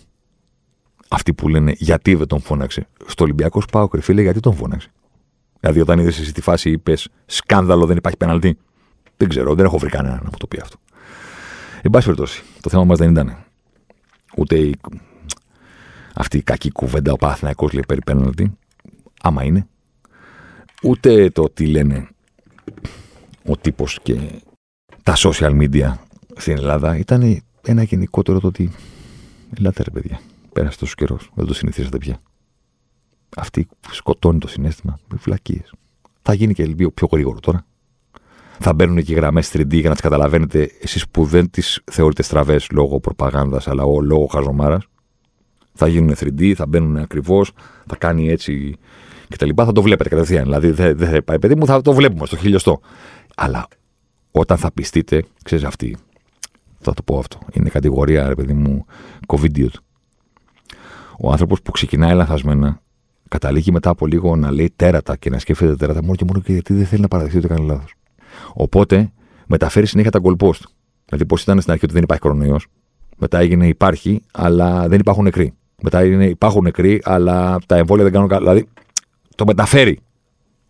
[1.08, 4.90] Αυτοί που λένε γιατί δεν τον φώναξε; Στο Ολυμπιακό Σπάω κρυφίλε γιατί τον φώναξε;
[5.60, 8.58] Δηλαδή, όταν είδες εσύ τη φάση, είπες σκάνδαλο, δεν υπάρχει πέναλτι.
[9.16, 10.76] Δεν ξέρω, δεν έχω βρει κανένα να μου το πει αυτό.
[11.82, 13.44] Εν πάση περιπτώσει, το θέμα μας δεν ήταν
[14.36, 14.74] ούτε η...
[16.14, 18.58] αυτή η κακή κουβέντα ο Παθηναϊκός λέει περί πέναλτι,
[19.22, 19.66] άμα είναι,
[20.82, 22.08] ούτε το τι λένε
[23.46, 24.42] ο τύπος και
[25.02, 25.94] τα social media
[26.36, 28.70] στην Ελλάδα, ήταν ένα γενικότερο το ότι
[29.58, 30.20] ελάτε ρε παιδιά,
[30.52, 32.20] πέρασε τόσος καιρός, δεν το συνηθίσατε πια.
[33.36, 35.72] Αυτή σκοτώνει το συνέστημα με φυλακίες.
[36.22, 37.66] Θα γίνει και λίγο πιο γρήγορο τώρα
[38.58, 42.66] θα μπαίνουν και γραμμές 3D για να τις καταλαβαίνετε εσείς που δεν τις θεωρείτε στραβές
[42.70, 44.86] λόγω προπαγάνδας αλλά λόγω χαζομάρας.
[45.72, 47.52] Θα γίνουν 3D, θα μπαίνουν ακριβώς,
[47.86, 48.76] θα κάνει έτσι
[49.28, 49.48] κτλ.
[49.56, 50.44] Θα το βλέπετε κατευθείαν.
[50.44, 52.80] Δηλαδή δεν δε θα πάει, παιδί μου, θα το βλέπουμε στο χιλιοστό.
[53.36, 53.68] Αλλά
[54.30, 55.96] όταν θα πιστείτε, ξέρεις αυτή.
[56.78, 57.38] Θα το πω αυτό.
[57.52, 58.86] Είναι κατηγορία, ρε παιδί μου,
[59.26, 59.74] COVIDiot.
[61.18, 62.80] Ο άνθρωπος που ξεκινάει λαθασμένα
[63.28, 66.52] καταλήγει μετά από λίγο να λέει τέρατα και να σκέφτεται τέρατα μόνο και μόνο και
[66.52, 67.94] γιατί δεν θέλει να παραδεχτεί ότι έκανε λάθος.
[68.52, 69.12] Οπότε
[69.46, 70.60] μεταφέρει συνέχεια τα goal post.
[71.04, 72.66] Δηλαδή, πώς ήταν στην αρχή ότι δεν υπάρχει κορονοϊός.
[73.16, 75.52] Μετά έγινε υπάρχει, αλλά δεν υπάρχουν νεκροί.
[75.82, 78.40] Μετά έγινε υπάρχουν νεκροί, αλλά τα εμβόλια δεν κάνουν καλά.
[78.40, 78.68] Δηλαδή,
[79.34, 79.98] το μεταφέρει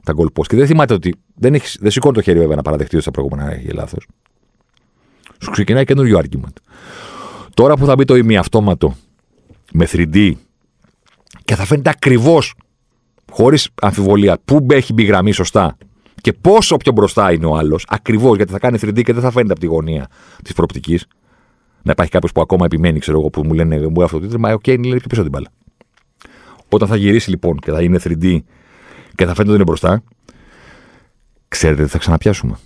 [0.04, 0.46] τα goal post.
[0.46, 3.12] Και δεν θυμάται ότι δεν, έχεις, δεν σηκώνει το χέρι βέβαια να παραδεχτεί ότι στα
[3.12, 4.06] προηγούμενα έχει λάθος.
[5.42, 6.56] Σου ξεκινάει καινούριο argument.
[7.54, 8.96] Τώρα που θα μπει το ημιαυτόματο
[9.72, 10.32] με 3D
[11.48, 12.54] και θα φαίνεται ακριβώς,
[13.30, 15.76] χωρίς αμφιβολία, πού έχει μπει γραμμή σωστά
[16.14, 19.30] και πόσο πιο μπροστά είναι ο άλλος, ακριβώς γιατί θα κάνει 3D και δεν θα
[19.30, 20.08] φαίνεται από τη γωνία
[20.42, 21.06] της προοπτικής.
[21.82, 24.38] Να υπάρχει κάποιος που ακόμα επιμένει, ξέρω εγώ, που μου λένε Μου αυτό το τίτλο,
[24.38, 25.48] μα οκ, είναι λίγο πιο πίσω την μπάλα.
[26.68, 28.38] Όταν θα γυρίσει λοιπόν και θα είναι 3D
[29.14, 30.02] και θα φαίνεται ότι είναι μπροστά,
[31.48, 32.58] ξέρετε τι θα ξαναπιάσουμε.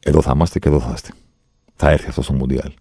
[0.00, 1.10] Εδώ θα είμαστε και εδώ θα είστε.
[1.76, 2.72] Θα έρθει αυτό στο Μουντιάλ.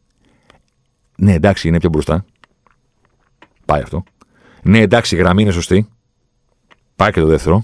[1.17, 2.25] Ναι, εντάξει, είναι πιο μπροστά.
[3.65, 4.03] Πάει αυτό.
[4.63, 5.87] Ναι, εντάξει, η γραμμή είναι σωστή.
[6.95, 7.63] Πάει και το δεύτερο.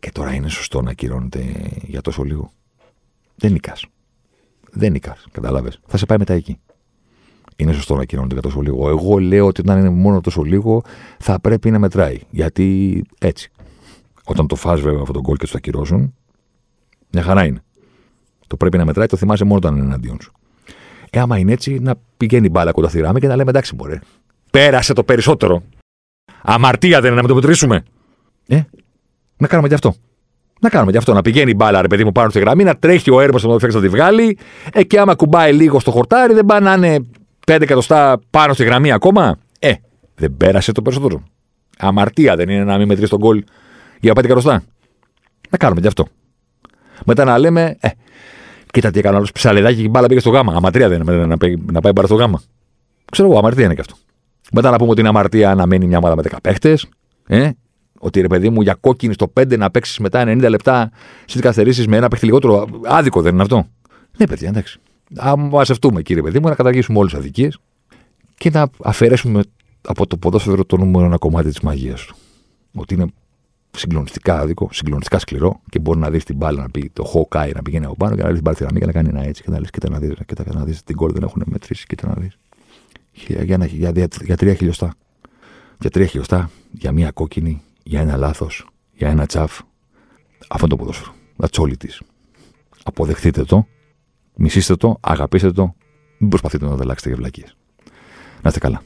[0.00, 1.44] Και τώρα είναι σωστό να ακυρώνεται
[1.82, 2.52] για τόσο λίγο.
[3.36, 3.86] Δεν νικάς.
[4.70, 5.26] Δεν νικάς.
[5.32, 5.80] Κατάλαβες.
[5.86, 6.58] Θα σε πάει μετά εκεί.
[7.56, 8.88] Είναι σωστό να ακυρώνεται για τόσο λίγο.
[8.88, 10.82] Εγώ λέω ότι όταν είναι μόνο τόσο λίγο
[11.18, 12.20] θα πρέπει να μετράει.
[12.30, 13.50] Γιατί έτσι.
[14.24, 16.14] Όταν το φας βέβαια αυτόν τον κόλ και τους ακυρώσουν,
[17.10, 17.62] μια χαρά είναι.
[18.46, 20.32] Το πρέπει να μετράει, το θυμάσαι μόνο όταν είναι εναντίον σου.
[21.10, 24.00] Ε, άμα είναι έτσι, να πηγαίνει μπάλα κοντά στη ράμη και να λέμε εντάξει, μπορεί.
[24.50, 25.62] Πέρασε το περισσότερο.
[26.46, 27.82] Αμαρτία δεν είναι να με το μετρήσουμε.
[28.46, 28.60] Ε,
[29.36, 29.94] να κάνουμε και αυτό.
[30.60, 31.12] Να κάνουμε και αυτό.
[31.12, 33.58] Να πηγαίνει η μπάλα, ρε παιδί μου, πάνω στη γραμμή, να τρέχει ο έρμος να
[33.58, 34.38] το να τη βγάλει.
[34.72, 37.06] Ε, και άμα κουμπάει λίγο στο χορτάρι, δεν πάει να είναι
[37.46, 39.38] 5 εκατοστά πάνω στη γραμμή ακόμα.
[39.58, 39.72] Ε,
[40.14, 41.22] δεν πέρασε το περισσότερο.
[41.78, 43.44] Αμαρτία δεν είναι να μην μετρήσει τον κόλ
[44.00, 44.62] για 5 εκατοστά.
[45.50, 46.06] Να κάνουμε και αυτό.
[47.04, 47.88] Μετά να λέμε, ε,
[48.70, 50.52] κοίτα τι έκανα άλλος ψαλεδάκι και η μπάλα πήγε στο γάμα.
[50.56, 52.42] Αμαρτία δεν είναι να, πάει, να πάει μπάλα στο γάμα.
[53.10, 53.94] Ξέρω εγώ, αμαρτία είναι και αυτό.
[54.54, 56.88] Μετά να πούμε ότι είναι αμαρτία να μένει μια ομάδα με 10 παίχτες.
[57.26, 57.50] Ε,
[57.98, 60.90] ότι ρε παιδί μου για κόκκινη στο 5 να παίξεις μετά 90 λεπτά
[61.24, 62.66] στις καθυστερήσεις με ένα παίχτη λιγότερο.
[62.84, 63.66] Άδικο δεν είναι αυτό.
[64.16, 64.78] Ναι, παιδιά, εντάξει.
[65.16, 67.58] Α μαζευτούμε, κύριε παιδί μου, να καταργήσουμε όλες τις αδικίες
[68.36, 69.42] και να αφαιρέσουμε
[69.82, 72.16] από το ποδόσφαιρο το νούμερο ένα κομμάτι της μαγείας του.
[72.74, 73.06] Ότι είναι
[73.70, 77.62] συγκλονιστικά άδικο, συγκλονιστικά σκληρό και μπορεί να δεις την μπάλα να πει το Hawkeye να
[77.62, 79.60] πηγαίνει από πάνω και να δει την παρθυραμή και να κάνεις ένα έτσι και να
[79.60, 81.86] λες: Κοίτα να δεις, κοίτα να δεις την κόρη δεν έχουν μετρήσει.
[81.86, 82.38] Κοίτα να δεις.
[83.14, 84.94] Για, για, για, για, για τρία χιλιοστά.
[85.80, 89.60] Για τρία χιλιοστά, για μία κόκκινη, για ένα λάθος, για ένα τσαφ.
[90.48, 91.14] Αυτό το ποδόσφαιρο.
[91.36, 91.98] That's all it is.
[92.84, 93.66] Αποδεχτείτε το,
[94.34, 95.74] μισήστε το, αγαπήστε το,
[96.18, 97.56] μην προσπαθείτε να το αλλάξετε για βλακίες.
[98.42, 98.82] Να είστε καλά.